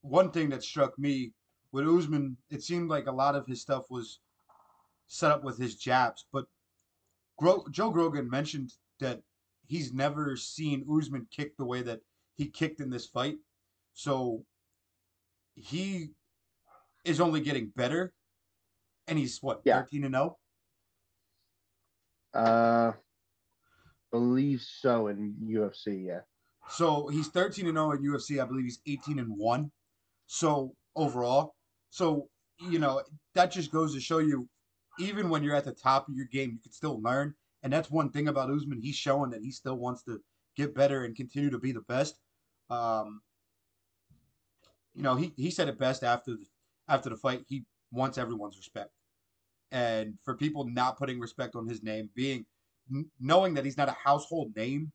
one 0.01 0.31
thing 0.31 0.49
that 0.49 0.63
struck 0.63 0.97
me 0.97 1.33
with 1.71 1.87
Usman, 1.87 2.37
it 2.49 2.63
seemed 2.63 2.89
like 2.89 3.07
a 3.07 3.11
lot 3.11 3.35
of 3.35 3.45
his 3.45 3.61
stuff 3.61 3.85
was 3.89 4.19
set 5.07 5.31
up 5.31 5.43
with 5.43 5.57
his 5.57 5.75
jabs. 5.75 6.25
But 6.31 6.45
Gro- 7.37 7.65
Joe 7.71 7.91
Grogan 7.91 8.29
mentioned 8.29 8.73
that 8.99 9.21
he's 9.67 9.93
never 9.93 10.35
seen 10.35 10.85
Usman 10.89 11.27
kick 11.31 11.57
the 11.57 11.65
way 11.65 11.81
that 11.81 11.99
he 12.35 12.47
kicked 12.47 12.79
in 12.79 12.89
this 12.89 13.07
fight. 13.07 13.37
So 13.93 14.43
he 15.55 16.11
is 17.03 17.19
only 17.19 17.41
getting 17.41 17.71
better. 17.75 18.13
And 19.07 19.17
he's 19.17 19.41
what, 19.41 19.61
Yeah. 19.63 19.81
13 19.81 20.03
and 20.05 20.15
0? 20.15 20.37
Uh, 22.33 22.91
believe 24.11 24.61
so 24.61 25.07
in 25.07 25.35
UFC. 25.43 26.05
Yeah. 26.05 26.21
So 26.69 27.07
he's 27.07 27.29
13 27.29 27.67
and 27.67 27.75
0 27.77 27.91
in 27.91 28.03
UFC. 28.03 28.41
I 28.41 28.45
believe 28.45 28.65
he's 28.65 28.81
18 28.85 29.19
and 29.19 29.37
1. 29.37 29.71
So 30.27 30.75
overall, 30.95 31.55
so 31.89 32.29
you 32.59 32.79
know, 32.79 33.01
that 33.35 33.51
just 33.51 33.71
goes 33.71 33.93
to 33.93 33.99
show 33.99 34.17
you 34.17 34.49
even 34.99 35.29
when 35.29 35.43
you're 35.43 35.55
at 35.55 35.65
the 35.65 35.71
top 35.71 36.09
of 36.09 36.15
your 36.15 36.25
game, 36.25 36.51
you 36.51 36.59
can 36.59 36.71
still 36.71 37.01
learn. 37.01 37.33
And 37.63 37.71
that's 37.71 37.89
one 37.89 38.09
thing 38.09 38.27
about 38.27 38.49
Usman. 38.49 38.81
He's 38.81 38.95
showing 38.95 39.29
that 39.31 39.41
he 39.41 39.51
still 39.51 39.75
wants 39.75 40.03
to 40.03 40.19
get 40.55 40.75
better 40.75 41.03
and 41.05 41.15
continue 41.15 41.49
to 41.49 41.59
be 41.59 41.71
the 41.71 41.81
best. 41.81 42.17
Um, 42.69 43.21
you 44.95 45.03
know, 45.03 45.15
he, 45.15 45.33
he 45.37 45.51
said 45.51 45.67
it 45.69 45.77
best 45.77 46.03
after 46.03 46.31
the, 46.31 46.45
after 46.87 47.09
the 47.09 47.15
fight. 47.15 47.43
He 47.47 47.63
wants 47.91 48.17
everyone's 48.17 48.57
respect, 48.57 48.89
and 49.71 50.13
for 50.23 50.35
people 50.35 50.65
not 50.65 50.97
putting 50.97 51.19
respect 51.19 51.55
on 51.55 51.67
his 51.67 51.83
name, 51.83 52.09
being 52.15 52.45
knowing 53.19 53.53
that 53.53 53.65
he's 53.65 53.77
not 53.77 53.89
a 53.89 53.97
household 54.03 54.55
name, 54.55 54.91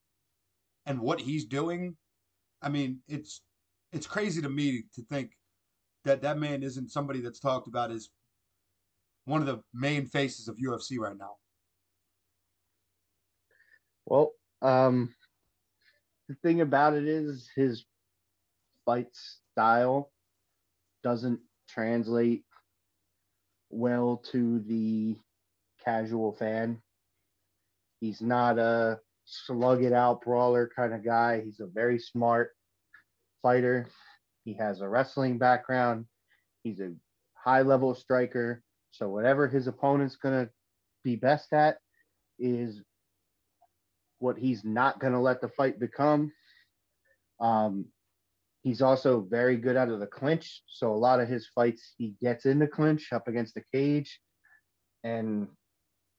and 0.86 1.00
what 1.00 1.20
he's 1.20 1.44
doing, 1.44 1.96
I 2.62 2.68
mean, 2.68 3.00
it's 3.08 3.42
it's 3.92 4.06
crazy 4.06 4.40
to 4.42 4.48
me 4.48 4.84
to 4.94 5.02
think 5.10 5.32
that 6.04 6.22
that 6.22 6.38
man 6.38 6.62
isn't 6.62 6.90
somebody 6.90 7.20
that's 7.20 7.38
talked 7.38 7.68
about 7.68 7.90
as 7.90 8.08
one 9.24 9.40
of 9.40 9.46
the 9.46 9.62
main 9.72 10.06
faces 10.06 10.48
of 10.48 10.56
UFC 10.56 10.98
right 10.98 11.16
now. 11.16 11.36
Well, 14.06 14.32
um, 14.62 15.14
the 16.28 16.34
thing 16.42 16.60
about 16.60 16.94
it 16.94 17.06
is 17.06 17.48
his 17.54 17.84
fight 18.84 19.08
style 19.52 20.10
doesn't 21.04 21.40
translate 21.68 22.44
well 23.72 24.22
to 24.30 24.60
the 24.60 25.16
casual 25.84 26.32
fan. 26.32 26.80
He's 28.00 28.20
not 28.20 28.58
a 28.58 29.00
slug 29.24 29.82
it 29.82 29.92
out 29.92 30.22
brawler 30.22 30.70
kind 30.74 30.92
of 30.92 31.04
guy. 31.04 31.42
He's 31.44 31.60
a 31.60 31.66
very 31.66 31.98
smart 31.98 32.50
fighter. 33.42 33.88
He 34.44 34.54
has 34.54 34.80
a 34.80 34.88
wrestling 34.88 35.38
background. 35.38 36.06
He's 36.62 36.80
a 36.80 36.92
high 37.34 37.62
level 37.62 37.94
striker. 37.94 38.62
So 38.90 39.08
whatever 39.08 39.48
his 39.48 39.66
opponent's 39.66 40.16
gonna 40.16 40.48
be 41.02 41.16
best 41.16 41.52
at 41.52 41.78
is 42.38 42.82
what 44.22 44.38
he's 44.38 44.64
not 44.64 45.00
going 45.00 45.12
to 45.12 45.18
let 45.18 45.40
the 45.40 45.48
fight 45.48 45.78
become. 45.78 46.32
Um, 47.40 47.86
he's 48.62 48.82
also 48.82 49.26
very 49.28 49.56
good 49.56 49.76
out 49.76 49.88
of 49.88 50.00
the 50.00 50.06
clinch. 50.06 50.62
So 50.66 50.92
a 50.92 50.96
lot 50.96 51.20
of 51.20 51.28
his 51.28 51.48
fights, 51.54 51.94
he 51.98 52.14
gets 52.22 52.46
in 52.46 52.58
the 52.58 52.66
clinch 52.66 53.12
up 53.12 53.28
against 53.28 53.54
the 53.54 53.62
cage. 53.72 54.20
And 55.04 55.48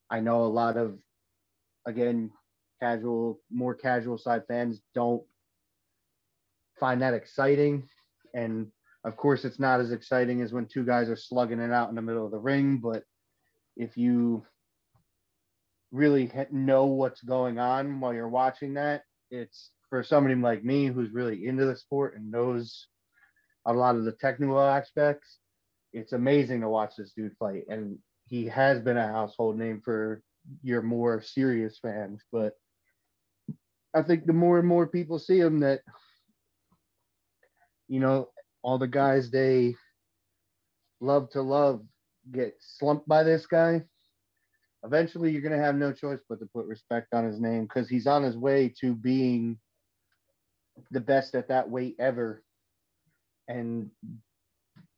I 0.10 0.20
know 0.20 0.44
a 0.44 0.48
lot 0.48 0.78
of, 0.78 1.00
again, 1.86 2.32
casual, 2.82 3.40
more 3.52 3.74
casual 3.74 4.18
side 4.18 4.44
fans 4.48 4.82
don't 4.94 5.24
find 6.80 7.02
that 7.02 7.14
exciting. 7.14 7.88
And 8.34 8.68
of 9.06 9.16
course, 9.16 9.46
it's 9.46 9.60
not 9.60 9.80
as 9.80 9.92
exciting 9.92 10.42
as 10.42 10.54
when 10.54 10.66
two 10.66 10.86
guys 10.86 11.10
are 11.10 11.16
slugging 11.16 11.60
it 11.60 11.72
out 11.72 11.90
in 11.90 11.96
the 11.96 12.02
middle 12.02 12.26
of 12.26 12.32
the 12.32 12.40
ring. 12.40 12.78
But 12.78 13.04
if 13.78 13.98
you 13.98 14.46
really 15.94 16.32
know 16.52 16.86
what's 16.86 17.22
going 17.22 17.60
on 17.60 18.00
while 18.00 18.14
you're 18.14 18.28
watching 18.28 18.74
that. 18.74 19.04
It's 19.30 19.70
for 19.94 20.02
somebody 20.02 20.34
like 20.34 20.64
me 20.64 20.88
who's 20.88 21.14
really 21.14 21.46
into 21.46 21.66
the 21.66 21.76
sport 21.76 22.16
and 22.16 22.32
knows 22.32 22.88
a 23.68 23.72
lot 23.72 23.96
of 23.96 24.06
the 24.06 24.12
technical 24.14 24.60
aspects. 24.60 25.38
It's 25.94 26.14
amazing 26.14 26.62
to 26.62 26.68
watch 26.68 26.96
this 26.98 27.14
dude 27.16 27.38
fight, 27.38 27.66
and 27.70 28.00
he 28.26 28.48
has 28.48 28.82
been 28.82 28.98
a 28.98 29.06
household 29.06 29.56
name 29.60 29.84
for 29.86 30.24
your 30.64 30.82
more 30.82 31.22
serious 31.22 31.78
fans. 31.80 32.24
But 32.32 32.54
I 33.94 34.02
think 34.02 34.26
the 34.26 34.34
more 34.34 34.58
and 34.58 34.68
more 34.68 34.88
people 34.88 35.20
see 35.20 35.40
him, 35.40 35.60
that 35.60 35.82
you 37.88 38.00
know 38.00 38.30
all 38.64 38.80
the 38.80 38.88
guys 38.88 39.30
they 39.30 39.76
love 41.02 41.30
to 41.34 41.44
love 41.44 41.84
get 42.32 42.56
slumped 42.60 43.08
by 43.08 43.22
this 43.22 43.46
guy 43.46 43.84
eventually 44.86 45.32
you're 45.32 45.42
going 45.42 45.58
to 45.58 45.64
have 45.64 45.76
no 45.76 45.92
choice 45.92 46.20
but 46.28 46.40
to 46.40 46.46
put 46.48 46.66
respect 46.66 47.14
on 47.14 47.26
his 47.26 47.40
name 47.40 47.64
because 47.64 47.90
he's 47.90 48.08
on 48.08 48.24
his 48.24 48.38
way 48.38 48.74
to 48.80 48.96
being 48.96 49.58
the 50.92 51.00
best 51.00 51.36
at 51.36 51.48
that 51.50 51.70
weight 51.70 51.96
ever 52.00 52.44
and 53.48 53.90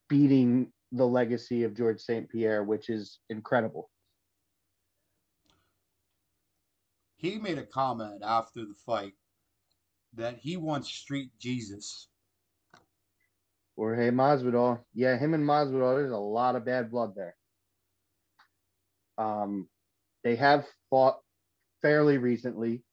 beating 0.09 0.71
the 0.91 1.05
legacy 1.05 1.63
of 1.63 1.75
George 1.75 1.99
St. 1.99 2.29
Pierre, 2.29 2.63
which 2.63 2.89
is 2.89 3.19
incredible. 3.29 3.89
He 7.17 7.37
made 7.37 7.57
a 7.57 7.65
comment 7.65 8.21
after 8.23 8.61
the 8.61 8.75
fight 8.85 9.13
that 10.13 10.37
he 10.37 10.57
wants 10.57 10.89
Street 10.89 11.31
Jesus. 11.39 12.07
Or 13.75 13.95
hey, 13.95 14.09
Masvidal. 14.09 14.79
Yeah, 14.93 15.17
him 15.17 15.33
and 15.33 15.43
Masvidal, 15.43 15.95
there's 15.95 16.11
a 16.11 16.17
lot 16.17 16.55
of 16.55 16.65
bad 16.65 16.91
blood 16.91 17.13
there. 17.15 17.35
Um, 19.17 19.67
they 20.23 20.35
have 20.35 20.65
fought 20.89 21.19
fairly 21.81 22.17
recently. 22.17 22.83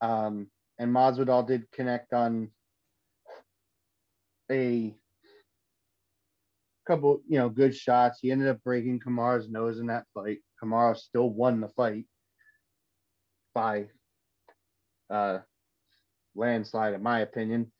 Um, 0.00 0.48
and 0.82 0.92
Masvidal 0.92 1.46
did 1.46 1.70
connect 1.70 2.12
on 2.12 2.50
a 4.50 4.92
couple, 6.88 7.22
you 7.28 7.38
know, 7.38 7.48
good 7.48 7.74
shots. 7.74 8.18
He 8.20 8.32
ended 8.32 8.48
up 8.48 8.64
breaking 8.64 8.98
Kamaru's 8.98 9.48
nose 9.48 9.78
in 9.78 9.86
that 9.86 10.06
fight. 10.12 10.38
Kamaru 10.60 10.96
still 10.96 11.30
won 11.30 11.60
the 11.60 11.68
fight 11.68 12.06
by 13.54 13.86
uh, 15.08 15.38
landslide, 16.34 16.94
in 16.94 17.02
my 17.02 17.20
opinion. 17.20 17.70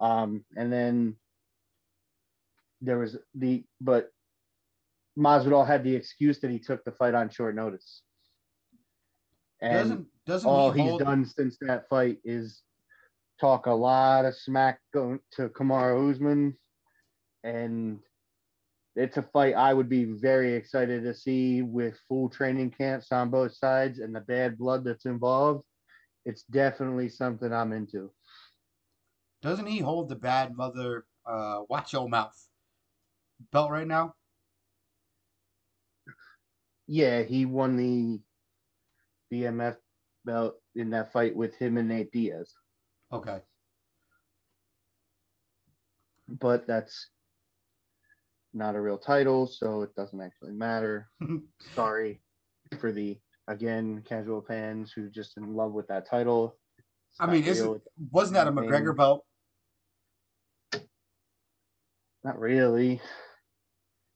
Um, 0.00 0.42
and 0.56 0.72
then 0.72 1.16
there 2.80 2.96
was 2.96 3.18
the, 3.34 3.62
but 3.78 4.08
Masvidal 5.18 5.66
had 5.66 5.84
the 5.84 5.94
excuse 5.94 6.38
that 6.38 6.50
he 6.50 6.58
took 6.58 6.82
the 6.84 6.92
fight 6.92 7.12
on 7.12 7.28
short 7.28 7.54
notice. 7.54 8.00
And 9.60 9.78
doesn't 9.78 10.06
doesn't 10.26 10.48
all 10.50 10.70
he 10.70 10.82
he's 10.82 10.98
done 10.98 11.24
since 11.24 11.56
that 11.62 11.88
fight 11.88 12.18
is 12.24 12.62
talk 13.40 13.66
a 13.66 13.72
lot 13.72 14.24
of 14.24 14.36
smack 14.36 14.80
going 14.92 15.20
to 15.32 15.48
Kamaru 15.48 16.10
Usman, 16.10 16.56
and 17.44 18.00
it's 18.94 19.16
a 19.16 19.22
fight 19.22 19.54
I 19.54 19.74
would 19.74 19.88
be 19.88 20.04
very 20.04 20.54
excited 20.54 21.04
to 21.04 21.14
see 21.14 21.62
with 21.62 21.98
full 22.08 22.28
training 22.28 22.70
camps 22.70 23.12
on 23.12 23.30
both 23.30 23.54
sides 23.54 24.00
and 24.00 24.14
the 24.14 24.20
bad 24.20 24.58
blood 24.58 24.84
that's 24.84 25.06
involved. 25.06 25.64
It's 26.24 26.42
definitely 26.44 27.08
something 27.08 27.52
I'm 27.52 27.72
into. 27.72 28.12
doesn't 29.42 29.66
he 29.66 29.78
hold 29.78 30.08
the 30.08 30.16
bad 30.16 30.56
mother 30.56 31.04
uh 31.26 31.62
watch 31.68 31.92
your 31.92 32.08
mouth 32.08 32.36
belt 33.52 33.70
right 33.70 33.86
now? 33.86 34.14
Yeah, 36.86 37.22
he 37.22 37.44
won 37.44 37.76
the 37.76 38.20
BMF 39.32 39.76
belt 40.24 40.56
in 40.74 40.90
that 40.90 41.12
fight 41.12 41.34
with 41.34 41.54
him 41.56 41.76
and 41.78 41.88
Nate 41.88 42.10
Diaz, 42.12 42.52
Okay. 43.12 43.40
but 46.28 46.66
that's 46.66 47.08
not 48.54 48.74
a 48.76 48.80
real 48.80 48.98
title, 48.98 49.46
so 49.46 49.82
it 49.82 49.94
doesn't 49.94 50.20
actually 50.20 50.52
matter. 50.52 51.08
Sorry 51.74 52.20
for 52.80 52.92
the 52.92 53.18
again 53.46 54.02
casual 54.06 54.42
fans 54.42 54.92
who 54.92 55.08
just 55.08 55.36
in 55.36 55.54
love 55.54 55.72
with 55.72 55.86
that 55.88 56.08
title. 56.08 56.56
It's 57.10 57.20
I 57.20 57.26
mean, 57.26 57.44
isn't 57.44 57.82
wasn't 58.10 58.34
that 58.34 58.46
a. 58.48 58.52
McGregor 58.52 58.96
belt? 58.96 59.24
Not 62.24 62.38
really. 62.38 63.00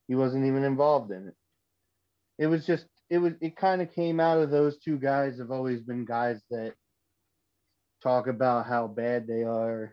He 0.08 0.14
wasn't 0.14 0.44
even 0.44 0.64
involved 0.64 1.10
in 1.12 1.28
it. 1.28 1.34
It 2.38 2.46
was 2.48 2.66
just 2.66 2.86
it 3.12 3.18
was 3.18 3.34
it 3.42 3.56
kind 3.56 3.82
of 3.82 3.92
came 3.92 4.18
out 4.20 4.38
of 4.38 4.50
those 4.50 4.78
two 4.78 4.96
guys 4.96 5.38
have 5.38 5.50
always 5.50 5.82
been 5.82 6.06
guys 6.06 6.40
that 6.50 6.72
talk 8.02 8.26
about 8.26 8.66
how 8.66 8.86
bad 8.86 9.26
they 9.26 9.42
are, 9.42 9.92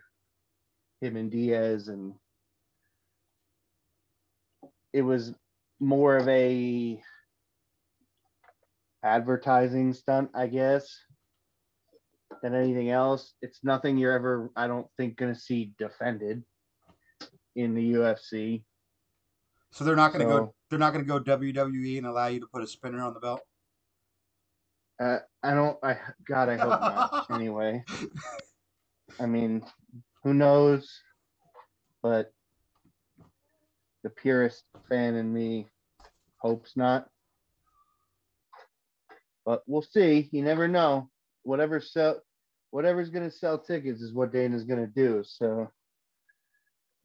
him 1.01 1.17
and 1.17 1.29
Diaz, 1.29 1.89
and 1.89 2.13
it 4.93 5.01
was 5.01 5.33
more 5.81 6.15
of 6.15 6.29
a 6.29 7.01
advertising 9.03 9.91
stunt, 9.91 10.29
I 10.33 10.47
guess, 10.47 10.89
than 12.41 12.55
anything 12.55 12.89
else. 12.89 13.33
It's 13.41 13.59
nothing 13.65 13.97
you're 13.97 14.13
ever, 14.13 14.49
I 14.55 14.67
don't 14.67 14.88
think, 14.95 15.17
gonna 15.17 15.35
see 15.35 15.73
defended 15.77 16.41
in 17.57 17.75
the 17.75 17.95
UFC. 17.95 18.63
So 19.71 19.83
they're 19.83 19.97
not 19.97 20.13
going 20.13 20.25
to 20.25 20.33
go. 20.33 20.53
They're 20.69 20.79
not 20.79 20.93
going 20.93 21.05
to 21.05 21.09
go 21.09 21.19
WWE 21.19 21.97
and 21.97 22.07
allow 22.07 22.27
you 22.27 22.39
to 22.41 22.47
put 22.47 22.63
a 22.63 22.67
spinner 22.67 23.03
on 23.03 23.13
the 23.13 23.19
belt. 23.19 23.41
Uh, 24.99 25.19
I 25.41 25.53
don't. 25.53 25.77
I 25.81 25.97
God, 26.27 26.49
I 26.49 26.57
hope 26.57 26.81
not. 26.81 27.25
anyway, 27.31 27.83
I 29.19 29.25
mean, 29.25 29.63
who 30.23 30.33
knows? 30.33 30.89
But 32.03 32.33
the 34.03 34.09
purest 34.09 34.63
fan 34.89 35.15
in 35.15 35.33
me 35.33 35.67
hopes 36.38 36.75
not. 36.75 37.07
But 39.45 39.63
we'll 39.67 39.81
see. 39.81 40.29
You 40.31 40.43
never 40.43 40.67
know. 40.67 41.09
Whatever 41.43 41.79
sell, 41.79 42.21
whatever's 42.71 43.09
gonna 43.09 43.31
sell 43.31 43.57
tickets 43.57 44.01
is 44.01 44.13
what 44.13 44.33
Dana's 44.33 44.65
gonna 44.65 44.88
do. 44.88 45.23
So 45.25 45.71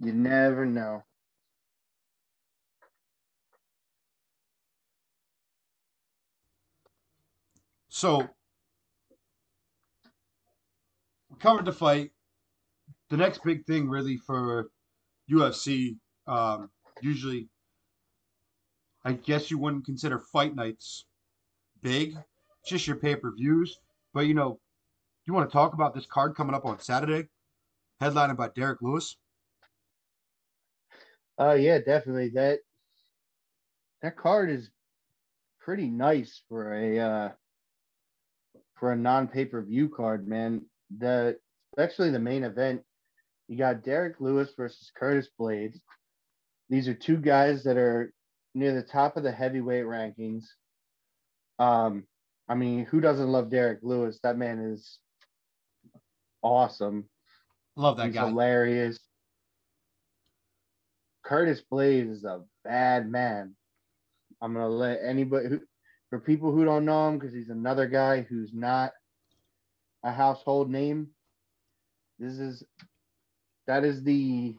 you 0.00 0.12
never 0.12 0.66
know. 0.66 1.04
So 7.95 8.29
we 11.31 11.39
covered 11.39 11.65
the 11.65 11.73
fight. 11.73 12.11
The 13.09 13.17
next 13.17 13.45
big 13.45 13.65
thing, 13.67 13.89
really, 13.89 14.17
for 14.17 14.69
UFC, 15.31 15.99
um, 16.27 16.71
usually, 17.03 17.49
I 19.05 19.13
guess 19.13 19.49
you 19.49 19.59
wouldn't 19.59 19.85
consider 19.85 20.19
fight 20.19 20.57
nights 20.57 21.07
big, 21.83 22.17
just 22.67 22.89
your 22.89 22.97
pay 22.97 23.15
per 23.15 23.33
views. 23.33 23.79
But 24.13 24.27
you 24.27 24.35
know, 24.35 24.59
you 25.25 25.33
want 25.33 25.49
to 25.49 25.53
talk 25.53 25.73
about 25.73 25.95
this 25.95 26.07
card 26.07 26.35
coming 26.35 26.57
up 26.57 26.65
on 26.65 26.81
Saturday, 26.81 27.29
headlined 28.01 28.37
by 28.37 28.49
Derrick 28.49 28.83
Lewis? 28.83 29.17
Uh, 31.39 31.53
yeah, 31.53 31.79
definitely. 31.79 32.31
That 32.31 32.59
that 34.03 34.17
card 34.17 34.51
is 34.51 34.71
pretty 35.61 35.89
nice 35.91 36.43
for 36.49 36.75
a 36.75 36.99
uh, 36.99 37.29
for 38.76 38.93
a 38.93 38.97
non 38.97 39.28
pay 39.28 39.45
per 39.45 39.62
view 39.62 39.88
card, 39.88 40.26
man. 40.26 40.62
The 40.99 41.37
especially 41.73 42.11
the 42.11 42.19
main 42.19 42.45
event, 42.45 42.83
you 43.49 43.57
got 43.57 43.83
Derrick 43.83 44.21
Lewis 44.21 44.50
versus 44.57 44.90
Curtis 44.97 45.28
Blaydes. 45.38 45.81
These 46.71 46.88
are 46.88 46.95
two 46.95 47.16
guys 47.16 47.64
that 47.64 47.76
are 47.76 48.12
near 48.54 48.75
the 48.75 48.83
top 48.83 49.16
of 49.16 49.23
the 49.23 49.33
heavyweight 49.33 49.85
rankings. 49.85 50.45
Um, 51.59 52.04
I 52.49 52.54
mean, 52.54 52.85
who 52.85 53.00
doesn't 53.00 53.31
love 53.31 53.50
Derrick 53.50 53.81
Lewis? 53.83 54.19
That 54.23 54.38
man 54.38 54.61
is 54.61 54.99
awesome. 56.43 57.09
Love 57.76 57.97
that 57.97 58.07
He's 58.07 58.14
guy. 58.14 58.28
Hilarious. 58.28 58.99
Curtis 61.25 61.62
Blaydes 61.73 62.11
is 62.11 62.25
a 62.25 62.43
bad 62.64 63.11
man. 63.11 63.57
I'm 64.40 64.52
gonna 64.52 64.69
let 64.69 65.00
anybody 65.02 65.49
who, 65.49 65.61
for 66.14 66.21
people 66.21 66.52
who 66.52 66.64
don't 66.64 66.85
know 66.85 67.09
him, 67.09 67.18
because 67.18 67.35
he's 67.35 67.49
another 67.49 67.88
guy 67.88 68.21
who's 68.21 68.52
not 68.54 68.92
a 70.04 70.12
household 70.12 70.71
name. 70.71 71.09
This 72.21 72.38
is 72.38 72.62
that 73.66 73.83
is 73.83 74.04
the 74.04 74.54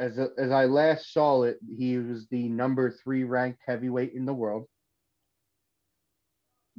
as 0.00 0.18
as 0.18 0.50
I 0.50 0.64
last 0.64 1.12
saw 1.12 1.44
it, 1.44 1.60
he 1.78 1.98
was 1.98 2.26
the 2.32 2.48
number 2.48 2.90
three 2.90 3.22
ranked 3.22 3.60
heavyweight 3.64 4.12
in 4.12 4.26
the 4.26 4.34
world, 4.34 4.66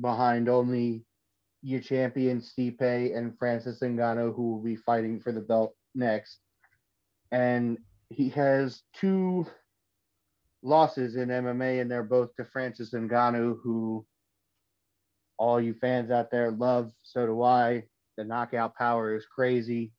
behind 0.01 0.49
only 0.49 1.05
your 1.61 1.79
champion 1.79 2.41
Stipe 2.41 3.17
and 3.17 3.39
Francis 3.39 3.79
Ngannou, 3.79 4.35
who 4.35 4.51
will 4.51 4.61
be 4.61 4.75
fighting 4.75 5.21
for 5.21 5.31
the 5.31 5.39
belt 5.39 5.73
next. 5.95 6.39
And 7.31 7.77
he 8.09 8.27
has 8.31 8.81
two 8.93 9.47
losses 10.63 11.15
in 11.15 11.29
MMA, 11.29 11.81
and 11.81 11.89
they're 11.89 12.03
both 12.03 12.35
to 12.35 12.45
Francis 12.45 12.93
Ngannou, 12.93 13.57
who 13.63 14.05
all 15.37 15.61
you 15.61 15.73
fans 15.73 16.11
out 16.11 16.31
there 16.31 16.51
love. 16.51 16.91
So 17.03 17.25
do 17.25 17.43
I. 17.43 17.83
The 18.17 18.23
knockout 18.23 18.75
power 18.75 19.15
is 19.15 19.25
crazy. 19.25 19.91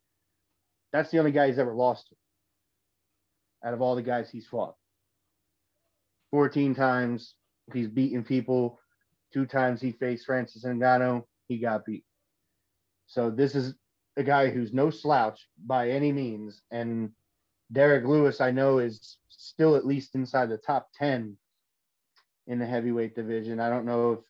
That's 0.93 1.11
the 1.11 1.19
only 1.19 1.31
guy 1.31 1.47
he's 1.47 1.59
ever 1.59 1.75
lost 1.75 2.09
to 2.09 2.17
out 3.65 3.75
of 3.75 3.83
all 3.83 3.95
the 3.95 4.03
guys 4.03 4.31
he's 4.31 4.47
fought. 4.47 4.75
14 6.31 6.75
times 6.75 7.35
he's 7.73 7.89
beaten 7.89 8.25
people. 8.25 8.81
Two 9.33 9.47
times 9.47 9.81
he 9.81 9.93
faced 9.93 10.27
Francis 10.27 10.65
Ngannou, 10.65 11.23
he 11.49 11.59
got 11.59 11.85
beat. 11.85 12.05
So 13.07 13.31
this 13.31 13.55
is 13.55 13.75
a 14.17 14.23
guy 14.23 14.51
who's 14.51 14.73
no 14.73 14.91
slouch 14.91 15.49
by 15.67 15.91
any 15.91 16.13
means. 16.13 16.63
And 16.71 17.11
Derrick 17.73 18.05
Lewis, 18.05 18.41
I 18.41 18.51
know, 18.51 18.79
is 18.79 19.19
still 19.29 19.77
at 19.77 19.87
least 19.87 20.15
inside 20.15 20.49
the 20.49 20.57
top 20.57 20.89
10 20.99 21.37
in 22.47 22.59
the 22.59 22.67
heavyweight 22.67 23.15
division. 23.15 23.61
I 23.61 23.69
don't 23.69 23.85
know 23.85 24.13
if 24.13 24.21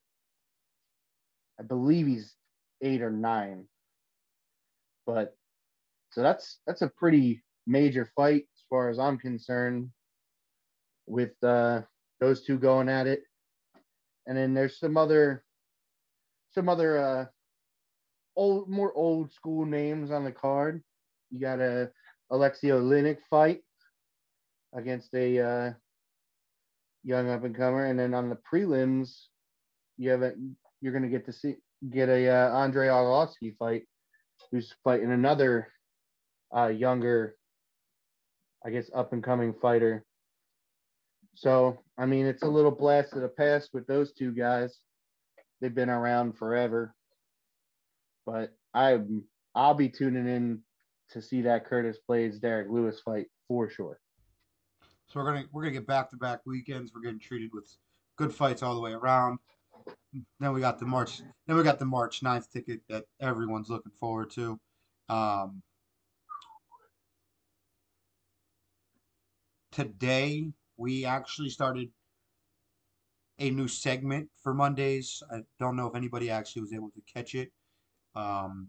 I 1.60 1.62
believe 1.62 2.06
he's 2.06 2.34
eight 2.82 3.02
or 3.02 3.10
nine. 3.10 3.66
But 5.06 5.36
so 6.10 6.22
that's 6.22 6.58
that's 6.66 6.82
a 6.82 6.88
pretty 6.88 7.42
major 7.66 8.10
fight 8.16 8.42
as 8.54 8.64
far 8.68 8.88
as 8.88 8.98
I'm 8.98 9.18
concerned 9.18 9.90
with 11.06 11.32
uh, 11.42 11.82
those 12.20 12.44
two 12.44 12.58
going 12.58 12.88
at 12.88 13.06
it. 13.06 13.22
And 14.26 14.36
then 14.36 14.54
there's 14.54 14.78
some 14.78 14.96
other 14.96 15.44
some 16.50 16.68
other 16.68 16.98
uh, 16.98 17.24
old 18.36 18.68
more 18.68 18.92
old 18.94 19.32
school 19.32 19.64
names 19.64 20.10
on 20.10 20.24
the 20.24 20.32
card. 20.32 20.82
You 21.30 21.40
got 21.40 21.60
a 21.60 21.90
Alexei 22.30 22.68
Oleinik 22.68 23.18
fight 23.30 23.60
against 24.74 25.14
a 25.14 25.40
uh, 25.40 25.72
young 27.04 27.30
up 27.30 27.44
and 27.44 27.56
comer, 27.56 27.86
and 27.86 27.98
then 27.98 28.14
on 28.14 28.28
the 28.28 28.38
prelims, 28.50 29.10
you 29.96 30.10
have 30.10 30.22
a, 30.22 30.32
you're 30.80 30.92
going 30.92 31.04
to 31.04 31.08
get 31.08 31.26
to 31.26 31.32
see 31.32 31.56
get 31.90 32.08
a 32.08 32.28
uh, 32.28 32.58
Andrei 32.58 32.88
Arlovsky 32.88 33.56
fight, 33.56 33.84
who's 34.50 34.74
fighting 34.84 35.12
another 35.12 35.68
uh, 36.54 36.66
younger, 36.66 37.36
I 38.64 38.70
guess, 38.70 38.90
up 38.94 39.12
and 39.12 39.22
coming 39.22 39.54
fighter. 39.60 40.04
So 41.34 41.78
I 41.96 42.06
mean, 42.06 42.26
it's 42.26 42.42
a 42.42 42.48
little 42.48 42.70
blast 42.70 43.14
of 43.14 43.22
the 43.22 43.28
past 43.28 43.70
with 43.72 43.86
those 43.86 44.12
two 44.12 44.32
guys. 44.32 44.78
They've 45.60 45.74
been 45.74 45.90
around 45.90 46.36
forever, 46.36 46.94
but 48.26 48.52
I 48.74 48.98
I'll 49.54 49.74
be 49.74 49.88
tuning 49.88 50.28
in 50.28 50.60
to 51.10 51.22
see 51.22 51.42
that 51.42 51.64
Curtis 51.64 51.98
Blaydes 52.08 52.40
Derrick 52.40 52.68
Lewis 52.70 53.00
fight 53.00 53.26
for 53.46 53.68
sure. 53.68 53.98
So 55.08 55.20
we're 55.20 55.26
gonna 55.26 55.44
we're 55.52 55.62
gonna 55.62 55.72
get 55.72 55.86
back 55.86 56.10
to 56.10 56.16
back 56.16 56.40
weekends. 56.44 56.92
We're 56.94 57.00
getting 57.00 57.18
treated 57.18 57.50
with 57.52 57.70
good 58.16 58.34
fights 58.34 58.62
all 58.62 58.74
the 58.74 58.80
way 58.80 58.92
around. 58.92 59.38
Then 60.40 60.52
we 60.52 60.60
got 60.60 60.78
the 60.78 60.84
March 60.84 61.22
then 61.46 61.56
we 61.56 61.62
got 61.62 61.78
the 61.78 61.86
March 61.86 62.20
9th 62.20 62.50
ticket 62.50 62.80
that 62.88 63.04
everyone's 63.20 63.70
looking 63.70 63.92
forward 63.92 64.30
to. 64.32 64.60
Um, 65.08 65.62
today 69.72 70.52
we 70.76 71.06
actually 71.06 71.48
started 71.48 71.88
a 73.38 73.50
new 73.50 73.68
segment 73.68 74.28
for 74.42 74.52
Mondays. 74.52 75.22
I 75.32 75.40
don't 75.58 75.76
know 75.76 75.86
if 75.86 75.94
anybody 75.94 76.30
actually 76.30 76.62
was 76.62 76.72
able 76.74 76.90
to 76.90 77.00
catch 77.12 77.34
it. 77.34 77.50
Um, 78.14 78.68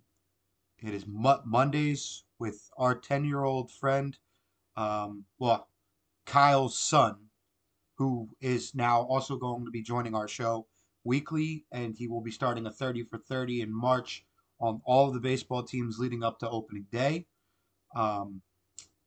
it 0.82 0.93
is 0.93 1.06
Mo- 1.08 1.41
Mondays 1.45 2.23
with 2.39 2.69
our 2.78 2.95
10 2.95 3.25
year 3.25 3.43
old 3.43 3.71
friend, 3.71 4.17
um, 4.75 5.25
well, 5.38 5.67
Kyle's 6.25 6.78
son, 6.78 7.17
who 7.97 8.30
is 8.39 8.73
now 8.73 9.02
also 9.02 9.36
going 9.36 9.65
to 9.65 9.71
be 9.71 9.82
joining 9.82 10.15
our 10.15 10.28
show 10.28 10.67
weekly, 11.04 11.65
and 11.71 11.95
he 11.97 12.08
will 12.08 12.21
be 12.21 12.32
starting 12.32 12.65
a 12.65 12.71
30 12.71 13.04
for 13.04 13.17
30 13.17 13.62
in 13.62 13.73
March 13.73 14.25
on 14.60 14.82
all 14.86 15.08
of 15.08 15.13
the 15.13 15.19
baseball 15.19 15.63
teams 15.63 15.99
leading 15.99 16.23
up 16.23 16.39
to 16.39 16.49
opening 16.49 16.86
day. 16.91 17.25
Um, 17.95 18.41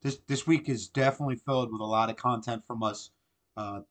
this 0.01 0.19
this 0.27 0.45
week 0.45 0.67
is 0.67 0.89
definitely 0.89 1.37
filled 1.37 1.71
with 1.71 1.81
a 1.81 1.85
lot 1.85 2.09
of 2.09 2.17
content 2.17 2.65
from 2.65 2.83
us. 2.83 3.11
Uh, 3.55 3.81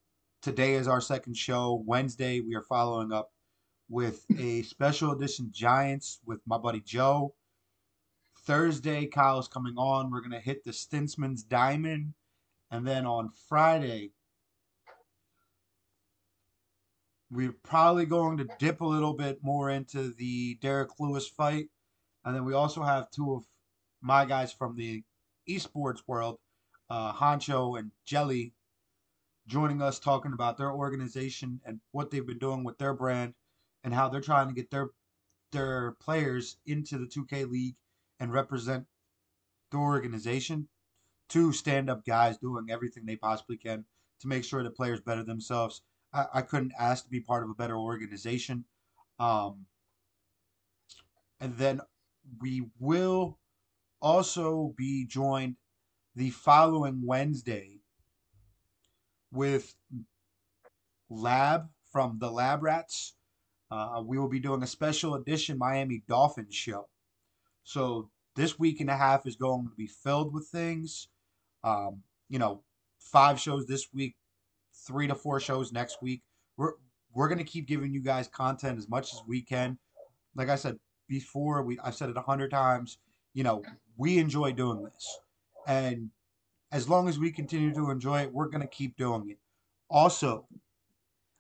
today 0.42 0.74
is 0.74 0.86
our 0.86 1.00
second 1.00 1.36
show. 1.36 1.82
Wednesday 1.86 2.40
we 2.40 2.54
are 2.54 2.62
following 2.62 3.12
up 3.12 3.32
with 3.88 4.26
a 4.38 4.62
special 4.62 5.12
edition 5.12 5.50
Giants 5.52 6.20
with 6.26 6.40
my 6.46 6.58
buddy 6.58 6.80
Joe. 6.80 7.34
Thursday, 8.44 9.06
Kyle's 9.06 9.48
coming 9.48 9.74
on. 9.76 10.10
We're 10.10 10.20
gonna 10.20 10.40
hit 10.40 10.64
the 10.64 10.72
Stinsman's 10.72 11.42
Diamond, 11.42 12.14
and 12.70 12.86
then 12.86 13.06
on 13.06 13.30
Friday, 13.48 14.12
we're 17.30 17.54
probably 17.62 18.04
going 18.04 18.36
to 18.38 18.48
dip 18.58 18.80
a 18.80 18.86
little 18.86 19.14
bit 19.14 19.38
more 19.42 19.70
into 19.70 20.12
the 20.14 20.56
Derrick 20.56 20.90
Lewis 20.98 21.26
fight, 21.26 21.68
and 22.24 22.34
then 22.34 22.44
we 22.44 22.52
also 22.52 22.82
have 22.82 23.10
two 23.10 23.32
of 23.34 23.44
my 24.02 24.24
guys 24.24 24.52
from 24.52 24.76
the 24.76 25.02
esports 25.48 26.02
world, 26.06 26.38
uh, 26.90 27.12
Honcho 27.12 27.78
and 27.78 27.90
Jelly, 28.04 28.52
joining 29.46 29.80
us 29.80 29.98
talking 29.98 30.32
about 30.32 30.58
their 30.58 30.72
organization 30.72 31.60
and 31.64 31.80
what 31.92 32.10
they've 32.10 32.26
been 32.26 32.38
doing 32.38 32.64
with 32.64 32.78
their 32.78 32.94
brand 32.94 33.34
and 33.84 33.94
how 33.94 34.08
they're 34.08 34.20
trying 34.20 34.48
to 34.48 34.54
get 34.54 34.70
their 34.70 34.90
their 35.52 35.92
players 36.00 36.56
into 36.66 36.96
the 36.96 37.06
2K 37.06 37.48
league 37.48 37.76
and 38.22 38.32
represent 38.32 38.86
the 39.72 39.78
organization. 39.78 40.68
Two 41.28 41.52
stand 41.52 41.90
up 41.90 42.06
guys 42.06 42.38
doing 42.38 42.66
everything 42.70 43.04
they 43.04 43.16
possibly 43.16 43.56
can 43.56 43.84
to 44.20 44.28
make 44.28 44.44
sure 44.44 44.62
the 44.62 44.70
players 44.70 45.00
better 45.00 45.24
themselves. 45.24 45.82
I, 46.14 46.26
I 46.34 46.42
couldn't 46.42 46.72
ask 46.78 47.02
to 47.02 47.10
be 47.10 47.18
part 47.18 47.42
of 47.42 47.50
a 47.50 47.54
better 47.54 47.76
organization. 47.76 48.64
Um, 49.18 49.66
and 51.40 51.58
then 51.58 51.80
we 52.40 52.68
will 52.78 53.40
also 54.00 54.72
be 54.76 55.04
joined 55.04 55.56
the 56.14 56.30
following 56.30 57.02
Wednesday 57.04 57.80
with 59.32 59.74
Lab 61.10 61.70
from 61.90 62.18
the 62.20 62.30
Lab 62.30 62.62
Rats. 62.62 63.16
Uh, 63.68 64.00
we 64.06 64.16
will 64.16 64.28
be 64.28 64.38
doing 64.38 64.62
a 64.62 64.68
special 64.68 65.16
edition 65.16 65.58
Miami 65.58 66.04
Dolphins 66.06 66.54
show. 66.54 66.86
So 67.64 68.10
this 68.36 68.58
week 68.58 68.80
and 68.80 68.90
a 68.90 68.96
half 68.96 69.26
is 69.26 69.36
going 69.36 69.64
to 69.64 69.74
be 69.76 69.86
filled 69.86 70.32
with 70.32 70.48
things. 70.48 71.08
Um, 71.64 72.02
you 72.28 72.38
know, 72.38 72.62
five 72.98 73.38
shows 73.38 73.66
this 73.66 73.88
week, 73.92 74.16
three 74.86 75.06
to 75.06 75.14
four 75.14 75.40
shows 75.40 75.72
next 75.72 75.98
week. 76.02 76.22
We're 76.56 76.72
we're 77.14 77.28
gonna 77.28 77.44
keep 77.44 77.66
giving 77.66 77.92
you 77.92 78.02
guys 78.02 78.28
content 78.28 78.78
as 78.78 78.88
much 78.88 79.12
as 79.12 79.22
we 79.26 79.42
can. 79.42 79.78
Like 80.34 80.48
I 80.48 80.56
said 80.56 80.78
before, 81.08 81.62
we 81.62 81.78
I've 81.80 81.94
said 81.94 82.08
it 82.08 82.16
a 82.16 82.22
hundred 82.22 82.50
times. 82.50 82.98
You 83.34 83.44
know, 83.44 83.62
we 83.96 84.18
enjoy 84.18 84.52
doing 84.52 84.82
this, 84.82 85.20
and 85.66 86.10
as 86.70 86.88
long 86.88 87.08
as 87.08 87.18
we 87.18 87.30
continue 87.30 87.72
to 87.74 87.90
enjoy 87.90 88.22
it, 88.22 88.32
we're 88.32 88.48
gonna 88.48 88.66
keep 88.66 88.96
doing 88.96 89.28
it. 89.28 89.38
Also, 89.90 90.46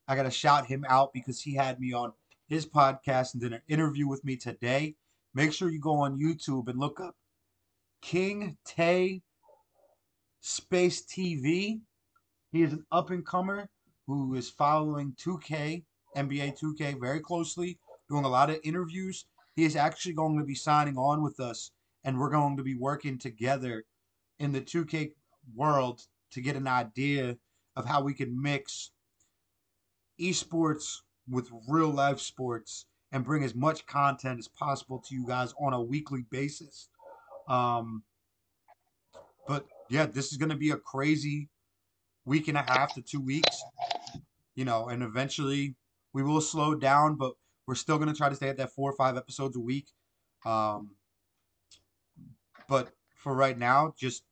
I 0.06 0.14
gotta 0.14 0.30
shout 0.30 0.66
him 0.66 0.84
out 0.88 1.12
because 1.12 1.40
he 1.40 1.54
had 1.54 1.80
me 1.80 1.92
on 1.92 2.12
his 2.46 2.66
podcast 2.66 3.32
and 3.32 3.42
did 3.42 3.52
an 3.54 3.62
interview 3.66 4.06
with 4.06 4.24
me 4.24 4.36
today. 4.36 4.96
Make 5.34 5.52
sure 5.52 5.70
you 5.70 5.80
go 5.80 5.94
on 5.94 6.20
YouTube 6.20 6.68
and 6.68 6.78
look 6.78 7.00
up 7.00 7.14
King 8.02 8.56
Tay 8.66 9.22
Space 10.40 11.06
TV. 11.06 11.80
He 12.50 12.62
is 12.62 12.74
an 12.74 12.84
up 12.92 13.10
and 13.10 13.24
comer 13.24 13.70
who 14.06 14.34
is 14.34 14.50
following 14.50 15.14
2K, 15.14 15.84
NBA 16.16 16.58
2K 16.60 17.00
very 17.00 17.20
closely, 17.20 17.78
doing 18.10 18.24
a 18.24 18.28
lot 18.28 18.50
of 18.50 18.58
interviews. 18.62 19.24
He 19.56 19.64
is 19.64 19.76
actually 19.76 20.14
going 20.14 20.38
to 20.38 20.44
be 20.44 20.54
signing 20.54 20.98
on 20.98 21.22
with 21.22 21.40
us, 21.40 21.70
and 22.04 22.18
we're 22.18 22.30
going 22.30 22.58
to 22.58 22.62
be 22.62 22.74
working 22.74 23.18
together 23.18 23.84
in 24.38 24.52
the 24.52 24.60
2K 24.60 25.12
world 25.54 26.02
to 26.32 26.42
get 26.42 26.56
an 26.56 26.68
idea 26.68 27.36
of 27.76 27.86
how 27.86 28.02
we 28.02 28.12
can 28.12 28.40
mix 28.40 28.90
esports 30.20 30.98
with 31.28 31.48
real 31.68 31.90
life 31.90 32.20
sports 32.20 32.86
and 33.12 33.24
bring 33.24 33.44
as 33.44 33.54
much 33.54 33.86
content 33.86 34.38
as 34.38 34.48
possible 34.48 35.02
to 35.06 35.14
you 35.14 35.26
guys 35.26 35.54
on 35.60 35.74
a 35.74 35.82
weekly 35.82 36.24
basis. 36.30 36.88
Um, 37.48 38.02
but 39.46 39.66
yeah, 39.90 40.06
this 40.06 40.32
is 40.32 40.38
going 40.38 40.48
to 40.48 40.56
be 40.56 40.70
a 40.70 40.76
crazy 40.76 41.48
week 42.24 42.48
and 42.48 42.56
a 42.56 42.62
half 42.62 42.94
to 42.94 43.02
two 43.02 43.20
weeks, 43.20 43.62
you 44.54 44.64
know, 44.64 44.88
and 44.88 45.02
eventually 45.02 45.76
we 46.12 46.22
will 46.22 46.40
slow 46.40 46.74
down, 46.74 47.16
but 47.16 47.32
we're 47.66 47.74
still 47.74 47.98
going 47.98 48.08
to 48.08 48.14
try 48.14 48.28
to 48.28 48.36
stay 48.36 48.48
at 48.48 48.56
that 48.56 48.72
four 48.72 48.90
or 48.90 48.96
five 48.96 49.16
episodes 49.16 49.56
a 49.56 49.60
week. 49.60 49.88
Um, 50.46 50.92
but 52.68 52.92
for 53.14 53.34
right 53.34 53.58
now, 53.58 53.94
just 53.98 54.22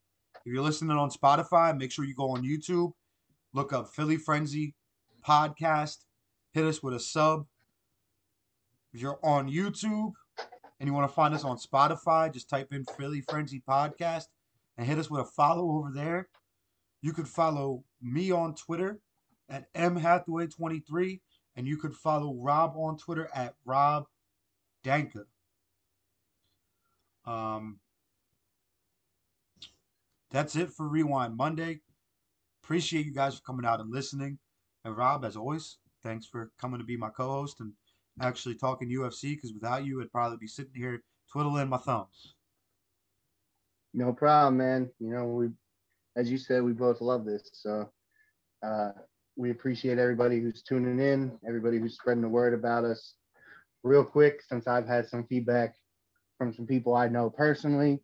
if 0.45 0.53
you're 0.53 0.63
listening 0.63 0.97
on 0.97 1.11
Spotify, 1.11 1.77
make 1.77 1.93
sure 1.93 2.05
you 2.05 2.15
go 2.15 2.31
on 2.31 2.43
YouTube, 2.43 2.93
look 3.53 3.73
up 3.73 3.89
Philly 3.89 4.17
Frenzy 4.17 4.75
podcast, 5.27 5.99
hit 6.53 6.65
us 6.65 6.83
with 6.83 6.95
a 6.95 7.01
sub. 7.01 7.47
If 8.93 9.01
you're 9.01 9.19
on 9.23 9.51
YouTube 9.51 10.13
and 10.79 10.87
you 10.87 10.93
want 10.93 11.09
to 11.09 11.15
find 11.15 11.35
us 11.35 11.45
on 11.45 11.59
Spotify, 11.59 12.33
just 12.33 12.49
type 12.49 12.73
in 12.73 12.85
Philly 12.97 13.21
Frenzy 13.21 13.63
podcast 13.69 14.25
and 14.77 14.87
hit 14.87 14.99
us 14.99 15.11
with 15.11 15.21
a 15.21 15.25
follow 15.25 15.71
over 15.71 15.91
there. 15.95 16.29
You 17.03 17.13
could 17.13 17.29
follow 17.29 17.85
me 18.03 18.31
on 18.31 18.55
Twitter 18.55 19.01
at 19.49 19.73
mhathaway23, 19.75 21.21
and 21.57 21.67
you 21.67 21.77
could 21.77 21.95
follow 21.95 22.35
Rob 22.35 22.75
on 22.77 22.97
Twitter 22.97 23.29
at 23.35 23.55
Rob 23.65 24.07
Danka. 24.85 25.25
Um, 27.25 27.79
that's 30.31 30.57
it 30.57 30.71
for 30.71 30.89
Rewind 30.89 31.37
Monday. 31.37 31.81
Appreciate 32.63 33.07
you 33.07 33.13
guys 33.13 33.37
for 33.37 33.43
coming 33.43 33.67
out 33.67 33.81
and 33.81 33.91
listening. 33.91 34.39
And 34.85 34.97
Rob, 34.97 35.25
as 35.25 35.37
always, 35.37 35.79
thanks 36.03 36.27
for 36.27 36.51
coming 36.61 36.79
to 36.79 36.85
be 36.85 36.97
my 36.97 37.11
co-host 37.11 37.61
and 37.61 37.73
actually 38.21 38.55
talking 38.55 38.91
UFC. 38.91 39.35
Because 39.35 39.53
without 39.53 39.85
you, 39.85 40.01
I'd 40.01 40.13
probably 40.13 40.39
be 40.39 40.47
sitting 40.47 40.75
here 40.75 41.03
twiddling 41.33 41.69
my 41.69 41.79
thumbs. 41.79 42.35
No 43.93 44.13
problem, 44.13 44.57
man. 44.59 44.91
You 44.99 45.11
know, 45.11 45.27
we, 45.27 45.49
as 46.17 46.31
you 46.31 46.39
said, 46.39 46.63
we 46.63 46.73
both 46.73 47.01
love 47.01 47.25
this. 47.25 47.51
So 47.53 47.91
uh, 48.63 48.91
we 49.37 49.51
appreciate 49.51 49.99
everybody 49.99 50.41
who's 50.41 50.63
tuning 50.63 51.01
in, 51.01 51.33
everybody 51.47 51.79
who's 51.79 51.95
spreading 51.95 52.23
the 52.23 52.29
word 52.29 52.55
about 52.55 52.85
us. 52.85 53.15
Real 53.83 54.05
quick, 54.05 54.43
since 54.47 54.67
I've 54.67 54.87
had 54.87 55.09
some 55.09 55.25
feedback 55.25 55.75
from 56.39 56.53
some 56.53 56.67
people 56.67 56.95
I 56.95 57.09
know 57.09 57.31
personally, 57.31 58.01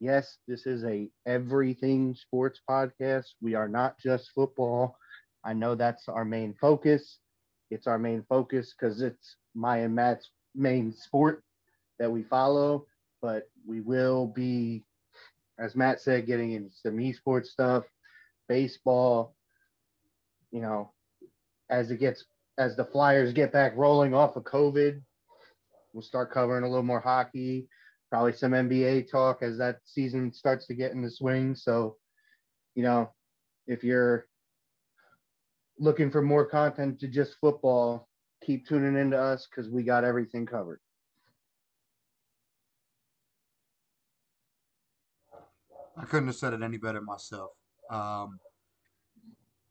yes, 0.00 0.38
this 0.48 0.66
is 0.66 0.84
a 0.84 1.10
everything 1.26 2.14
sports 2.14 2.60
podcast. 2.68 3.26
We 3.40 3.54
are 3.54 3.68
not 3.68 3.98
just 3.98 4.30
football. 4.34 4.96
I 5.44 5.52
know 5.52 5.74
that's 5.74 6.08
our 6.08 6.24
main 6.24 6.54
focus. 6.60 7.18
It's 7.70 7.86
our 7.86 7.98
main 7.98 8.24
focus 8.28 8.74
because 8.78 9.00
it's 9.00 9.36
my 9.54 9.78
and 9.78 9.94
Matt's 9.94 10.30
main 10.54 10.92
sport 10.92 11.42
that 11.98 12.10
we 12.10 12.22
follow, 12.22 12.86
but 13.22 13.48
we 13.66 13.80
will 13.80 14.26
be 14.26 14.84
as 15.60 15.76
Matt 15.76 16.00
said, 16.00 16.26
getting 16.26 16.52
into 16.52 16.74
some 16.74 16.96
esports 16.96 17.46
stuff, 17.46 17.84
baseball, 18.48 19.34
you 20.50 20.62
know, 20.62 20.90
as 21.68 21.90
it 21.90 22.00
gets 22.00 22.24
as 22.58 22.76
the 22.76 22.84
Flyers 22.84 23.32
get 23.32 23.52
back 23.52 23.76
rolling 23.76 24.14
off 24.14 24.36
of 24.36 24.44
COVID, 24.44 25.00
we'll 25.92 26.02
start 26.02 26.32
covering 26.32 26.64
a 26.64 26.68
little 26.68 26.82
more 26.82 27.00
hockey, 27.00 27.68
probably 28.10 28.32
some 28.32 28.52
NBA 28.52 29.10
talk 29.10 29.42
as 29.42 29.58
that 29.58 29.80
season 29.84 30.32
starts 30.32 30.66
to 30.66 30.74
get 30.74 30.92
in 30.92 31.02
the 31.02 31.10
swing. 31.10 31.54
So, 31.54 31.96
you 32.74 32.82
know, 32.82 33.10
if 33.66 33.84
you're 33.84 34.26
looking 35.80 36.10
for 36.10 36.22
more 36.22 36.44
content 36.44 37.00
to 37.00 37.08
just 37.08 37.36
football, 37.40 38.08
keep 38.44 38.68
tuning 38.68 38.96
into 38.96 39.18
us 39.18 39.48
because 39.48 39.70
we 39.70 39.82
got 39.82 40.04
everything 40.04 40.46
covered. 40.46 40.80
I 45.96 46.04
couldn't 46.04 46.28
have 46.28 46.36
said 46.36 46.52
it 46.52 46.62
any 46.62 46.76
better 46.76 47.00
myself. 47.00 47.50
Um, 47.90 48.38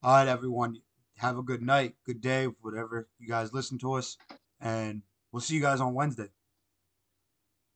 all 0.04 0.15
right, 0.15 0.28
everyone. 0.28 0.82
Have 1.17 1.38
a 1.38 1.43
good 1.43 1.62
night, 1.62 1.95
good 2.06 2.22
day, 2.22 2.48
whatever 2.62 3.08
you 3.19 3.28
guys 3.28 3.54
listen 3.54 3.78
to 3.80 3.93
us. 3.93 4.17
And 4.62 5.02
we'll 5.32 5.41
see 5.41 5.56
you 5.56 5.62
guys 5.62 5.82
on 5.82 5.93
Wednesday. 5.93 6.30